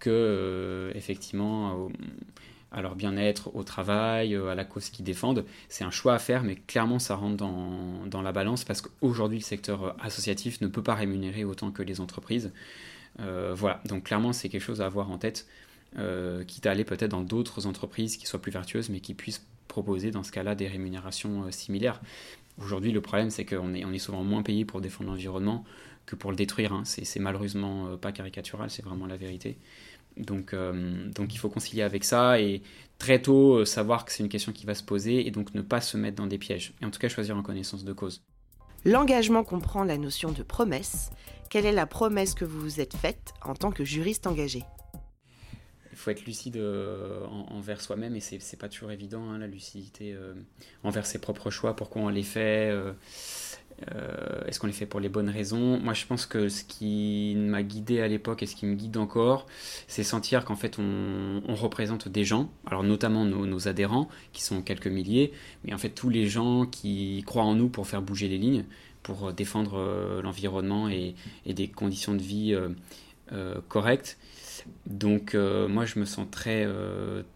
que 0.00 0.10
euh, 0.10 0.90
effectivement 0.96 1.88
à 2.72 2.82
leur 2.82 2.96
bien-être 2.96 3.54
au 3.54 3.62
travail, 3.62 4.34
euh, 4.34 4.48
à 4.48 4.54
la 4.54 4.64
cause 4.64 4.90
qu'ils 4.90 5.04
défendent. 5.04 5.44
C'est 5.68 5.84
un 5.84 5.90
choix 5.90 6.14
à 6.14 6.18
faire, 6.18 6.42
mais 6.42 6.56
clairement 6.56 6.98
ça 6.98 7.14
rentre 7.14 7.36
dans, 7.36 8.22
la 8.22 8.32
balance 8.32 8.64
parce 8.64 8.80
qu'aujourd'hui 8.80 9.38
le 9.38 9.44
secteur 9.44 9.84
euh, 9.84 9.92
associatif 10.00 10.60
ne 10.60 10.66
peut 10.66 10.82
pas 10.82 10.94
rémunérer 10.94 11.44
autant 11.44 11.70
que 11.70 11.82
les 11.82 12.00
entreprises. 12.00 12.52
voilà, 13.18 13.80
donc 13.86 14.04
clairement 14.04 14.32
c'est 14.32 14.48
quelque 14.48 14.62
chose 14.62 14.80
à 14.80 14.86
avoir 14.86 15.10
en 15.10 15.18
tête, 15.18 15.46
quitte 16.46 16.66
à 16.66 16.70
aller 16.70 16.84
peut-être 16.84 17.10
dans 17.10 17.20
d'autres 17.20 17.66
entreprises 17.66 18.16
qui 18.16 18.26
soient 18.26 18.40
plus 18.40 18.52
vertueuses, 18.52 18.88
mais 18.88 19.00
qui 19.00 19.14
puissent 19.14 19.44
proposer 19.68 20.10
dans 20.10 20.22
ce 20.22 20.32
cas-là 20.32 20.54
des 20.54 20.66
rémunérations 20.66 21.50
similaires. 21.50 22.00
Aujourd'hui, 22.58 22.92
le 22.92 23.00
problème, 23.00 23.30
c'est 23.30 23.44
qu'on 23.44 23.74
est, 23.74 23.84
on 23.84 23.92
est 23.92 23.98
souvent 23.98 24.24
moins 24.24 24.42
payé 24.42 24.64
pour 24.64 24.80
défendre 24.80 25.10
l'environnement 25.10 25.64
que 26.06 26.16
pour 26.16 26.30
le 26.30 26.36
détruire. 26.36 26.72
Hein. 26.72 26.82
C'est, 26.84 27.20
malheureusement 27.20 27.96
pas 27.98 28.12
caricatural, 28.12 28.70
c'est 28.70 28.84
vraiment 28.84 29.06
la 29.06 29.16
vérité. 29.16 29.58
Donc, 30.16 30.52
euh, 30.52 31.08
donc 31.10 31.34
il 31.34 31.38
faut 31.38 31.48
concilier 31.48 31.82
avec 31.82 32.04
ça 32.04 32.40
et 32.40 32.62
très 32.98 33.22
tôt 33.22 33.54
euh, 33.54 33.64
savoir 33.64 34.04
que 34.04 34.12
c'est 34.12 34.22
une 34.22 34.28
question 34.28 34.52
qui 34.52 34.66
va 34.66 34.74
se 34.74 34.82
poser 34.82 35.26
et 35.26 35.30
donc 35.30 35.54
ne 35.54 35.62
pas 35.62 35.80
se 35.80 35.96
mettre 35.96 36.16
dans 36.16 36.26
des 36.26 36.38
pièges. 36.38 36.74
Et 36.82 36.84
en 36.84 36.90
tout 36.90 36.98
cas 36.98 37.08
choisir 37.08 37.36
en 37.36 37.42
connaissance 37.42 37.84
de 37.84 37.92
cause. 37.92 38.22
L'engagement 38.84 39.44
comprend 39.44 39.84
la 39.84 39.98
notion 39.98 40.32
de 40.32 40.42
promesse. 40.42 41.10
Quelle 41.48 41.66
est 41.66 41.72
la 41.72 41.86
promesse 41.86 42.34
que 42.34 42.44
vous 42.44 42.60
vous 42.60 42.80
êtes 42.80 42.94
faite 42.94 43.34
en 43.42 43.54
tant 43.54 43.70
que 43.70 43.84
juriste 43.84 44.26
engagé? 44.26 44.62
Il 45.92 45.96
faut 45.96 46.10
être 46.10 46.24
lucide 46.24 46.56
euh, 46.56 47.26
envers 47.26 47.80
soi-même 47.80 48.16
et 48.16 48.20
c'est 48.20 48.58
pas 48.58 48.68
toujours 48.68 48.90
évident, 48.90 49.28
hein, 49.28 49.38
la 49.38 49.48
lucidité 49.48 50.16
envers 50.82 51.04
ses 51.04 51.18
propres 51.18 51.50
choix, 51.50 51.76
pourquoi 51.76 52.02
on 52.02 52.08
les 52.08 52.22
fait. 52.22 52.70
Euh, 52.70 52.92
est-ce 54.46 54.60
qu'on 54.60 54.66
les 54.66 54.72
fait 54.72 54.86
pour 54.86 55.00
les 55.00 55.08
bonnes 55.08 55.28
raisons? 55.28 55.78
Moi, 55.80 55.94
je 55.94 56.04
pense 56.04 56.26
que 56.26 56.48
ce 56.48 56.64
qui 56.64 57.34
m'a 57.36 57.62
guidé 57.62 58.00
à 58.00 58.08
l'époque 58.08 58.42
et 58.42 58.46
ce 58.46 58.54
qui 58.54 58.66
me 58.66 58.74
guide 58.74 58.96
encore, 58.96 59.46
c'est 59.88 60.02
sentir 60.02 60.44
qu'en 60.44 60.56
fait, 60.56 60.78
on, 60.78 61.54
représente 61.54 62.08
des 62.08 62.24
gens, 62.24 62.50
alors 62.66 62.82
notamment 62.82 63.24
nos, 63.24 63.68
adhérents, 63.68 64.08
qui 64.32 64.42
sont 64.42 64.62
quelques 64.62 64.86
milliers, 64.86 65.32
mais 65.64 65.74
en 65.74 65.78
fait, 65.78 65.90
tous 65.90 66.08
les 66.08 66.26
gens 66.26 66.66
qui 66.66 67.22
croient 67.26 67.44
en 67.44 67.54
nous 67.54 67.68
pour 67.68 67.86
faire 67.86 68.02
bouger 68.02 68.28
les 68.28 68.38
lignes, 68.38 68.64
pour 69.02 69.32
défendre 69.32 69.78
euh, 69.78 70.22
l'environnement 70.22 70.88
et, 70.88 71.14
des 71.46 71.68
conditions 71.68 72.14
de 72.14 72.22
vie 72.22 72.54
euh, 73.32 73.60
correctes. 73.68 74.18
Donc, 74.86 75.34
moi, 75.34 75.86
je 75.86 75.98
me 75.98 76.04
sens 76.04 76.26
très 76.30 76.68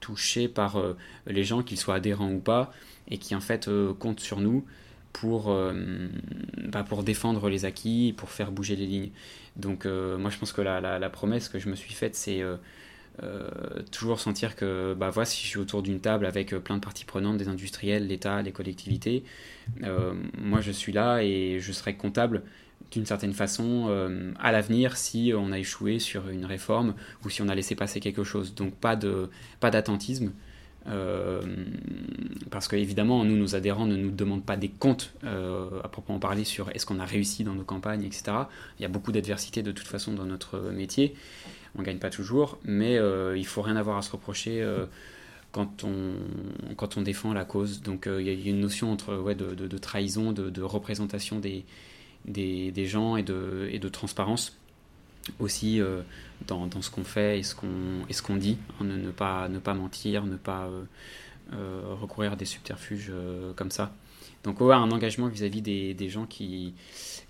touché 0.00 0.48
par 0.48 0.78
les 1.26 1.42
gens, 1.42 1.62
qu'ils 1.62 1.78
soient 1.78 1.94
adhérents 1.94 2.30
ou 2.30 2.40
pas, 2.40 2.70
et 3.08 3.18
qui 3.18 3.34
en 3.34 3.40
fait 3.40 3.70
comptent 3.98 4.20
sur 4.20 4.40
nous 4.40 4.64
pour, 5.14 5.50
euh, 5.50 5.72
bah, 6.68 6.82
pour 6.82 7.04
défendre 7.04 7.48
les 7.48 7.64
acquis, 7.64 8.12
pour 8.14 8.28
faire 8.30 8.50
bouger 8.50 8.76
les 8.76 8.84
lignes. 8.84 9.10
Donc 9.56 9.86
euh, 9.86 10.18
moi 10.18 10.28
je 10.28 10.36
pense 10.38 10.52
que 10.52 10.60
la, 10.60 10.80
la, 10.80 11.10
promesse 11.10 11.48
que 11.48 11.58
je 11.58 11.70
me 11.70 11.76
suis 11.76 11.94
faite, 11.94 12.16
c'est 12.16 12.42
euh, 12.42 12.56
toujours 13.92 14.18
sentir 14.18 14.56
que 14.56 14.92
bah, 14.98 15.10
voilà, 15.10 15.24
si 15.24 15.40
je 15.44 15.48
suis 15.48 15.58
autour 15.58 15.82
d'une 15.82 16.00
table 16.00 16.26
avec 16.26 16.50
plein 16.56 16.76
de 16.76 16.80
parties 16.80 17.04
prenantes, 17.04 17.38
des 17.38 17.48
industriels, 17.48 18.08
l'État, 18.08 18.42
les 18.42 18.50
collectivités, 18.52 19.22
moi 20.36 20.60
je 20.60 20.72
suis 20.72 20.92
là 20.92 21.20
et 21.22 21.60
je 21.60 21.72
serai 21.72 21.94
comptable 21.94 22.42
d'une 22.90 23.06
certaine 23.06 23.32
façon 23.32 24.34
à 24.40 24.50
l'avenir 24.50 24.96
si 24.96 25.32
on 25.34 25.52
a 25.52 25.60
échoué 25.60 26.00
sur 26.00 26.28
une 26.28 26.44
réforme 26.44 26.94
ou 27.24 27.30
si 27.30 27.40
on 27.40 27.48
a 27.48 27.54
laissé 27.54 27.76
passer 27.76 28.00
quelque 28.00 28.24
chose. 28.24 28.56
Donc 28.56 28.74
pas 28.74 28.96
de 28.96 29.30
pas 29.60 29.70
d'attentisme, 29.70 30.32
euh, 30.88 31.40
parce 32.50 32.68
qu'évidemment, 32.68 33.24
nous, 33.24 33.36
nos 33.36 33.54
adhérents 33.54 33.86
ne 33.86 33.96
nous 33.96 34.10
demandent 34.10 34.44
pas 34.44 34.56
des 34.56 34.68
comptes 34.68 35.12
euh, 35.24 35.80
à 35.82 35.88
proprement 35.88 36.18
parler 36.18 36.44
sur 36.44 36.70
est-ce 36.70 36.86
qu'on 36.86 37.00
a 37.00 37.04
réussi 37.04 37.44
dans 37.44 37.54
nos 37.54 37.64
campagnes, 37.64 38.04
etc. 38.04 38.24
Il 38.78 38.82
y 38.82 38.84
a 38.84 38.88
beaucoup 38.88 39.12
d'adversité 39.12 39.62
de 39.62 39.72
toute 39.72 39.86
façon 39.86 40.12
dans 40.12 40.26
notre 40.26 40.58
métier. 40.58 41.14
On 41.76 41.80
ne 41.80 41.84
gagne 41.84 41.98
pas 41.98 42.10
toujours, 42.10 42.58
mais 42.64 42.98
euh, 42.98 43.36
il 43.36 43.46
faut 43.46 43.62
rien 43.62 43.76
avoir 43.76 43.96
à 43.96 44.02
se 44.02 44.12
reprocher 44.12 44.64
quand, 45.52 45.84
on, 45.84 46.14
quand 46.76 46.96
on 46.96 47.02
défend 47.02 47.32
la 47.32 47.44
cause. 47.44 47.82
Donc 47.82 48.06
il 48.06 48.26
y 48.26 48.48
a 48.48 48.50
une 48.50 48.60
notion 48.60 48.92
entre, 48.92 49.16
ouais, 49.16 49.34
de, 49.34 49.78
trahison, 49.78 50.32
de, 50.32 50.50
de 50.50 50.62
représentation 50.62 51.40
des, 51.40 51.64
des, 52.26 52.70
des, 52.70 52.86
gens 52.86 53.16
et 53.16 53.22
de, 53.22 53.68
et 53.72 53.78
de 53.78 53.88
transparence 53.88 54.56
aussi 55.38 55.80
euh, 55.80 56.02
dans, 56.46 56.68
ce 56.80 56.90
qu'on 56.90 57.04
fait 57.04 57.38
et 57.38 57.42
ce 57.42 57.54
qu'on 57.54 57.68
ce 58.10 58.22
qu'on 58.22 58.36
dit, 58.36 58.58
hein, 58.80 58.84
ne, 58.84 59.10
pas, 59.10 59.48
ne 59.48 59.58
pas 59.58 59.74
mentir, 59.74 60.26
ne 60.26 60.36
pas 60.36 60.66
euh, 60.66 60.84
euh, 61.52 61.94
recourir 62.00 62.32
à 62.32 62.36
des 62.36 62.44
subterfuges 62.44 63.12
comme 63.56 63.70
ça. 63.70 63.92
Donc 64.42 64.60
ouais, 64.60 64.74
un 64.74 64.90
engagement 64.90 65.28
vis-à-vis 65.28 65.62
des, 65.62 65.94
des, 65.94 66.10
gens 66.10 66.26
qui, 66.26 66.74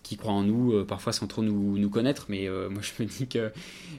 qui 0.02 0.16
croient 0.16 0.32
en 0.32 0.42
nous, 0.42 0.84
parfois 0.84 1.12
sans 1.12 1.28
trop 1.28 1.42
nous, 1.42 1.78
nous 1.78 1.88
connaître, 1.88 2.26
mais 2.28 2.48
moi 2.68 2.82
je 2.98 3.02
me 3.02 3.08
dis 3.08 3.28
que 3.28 3.52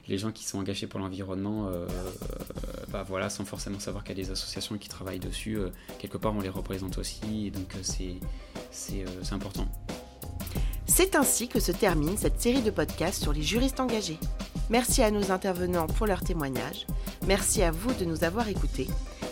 les 0.06 0.18
gens 0.18 0.32
qui 0.32 0.44
sont 0.44 0.58
engagés 0.58 0.86
pour 0.86 1.00
l'environnement, 1.00 1.70
bah 2.92 3.04
voilà, 3.08 3.30
sans 3.30 3.46
forcément 3.46 3.80
savoir 3.80 4.04
qu'il 4.04 4.18
y 4.18 4.20
a 4.20 4.22
des 4.22 4.30
associations 4.30 4.76
qui 4.76 4.90
travaillent 4.90 5.18
dessus, 5.18 5.58
quelque 5.98 6.18
part 6.18 6.34
on 6.34 6.42
les 6.42 6.50
représente 6.50 6.98
aussi, 6.98 7.46
et 7.46 7.50
donc 7.50 7.74
c'est 7.80 9.04
important. 9.32 9.66
C'est 10.86 11.16
ainsi 11.16 11.48
que 11.48 11.60
se 11.60 11.72
termine 11.72 12.16
cette 12.16 12.40
série 12.40 12.62
de 12.62 12.70
podcasts 12.70 13.22
sur 13.22 13.32
les 13.32 13.42
juristes 13.42 13.80
engagés. 13.80 14.18
Merci 14.70 15.02
à 15.02 15.10
nos 15.10 15.30
intervenants 15.30 15.86
pour 15.86 16.06
leurs 16.06 16.22
témoignages, 16.22 16.86
merci 17.26 17.62
à 17.62 17.70
vous 17.70 17.92
de 17.94 18.04
nous 18.04 18.24
avoir 18.24 18.48
écoutés 18.48 18.88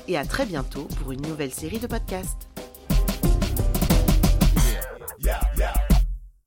et 0.06 0.16
à 0.16 0.24
très 0.24 0.46
bientôt 0.46 0.84
pour 1.00 1.12
une 1.12 1.22
nouvelle 1.22 1.52
série 1.52 1.78
de 1.78 1.86
podcasts. 1.86 2.48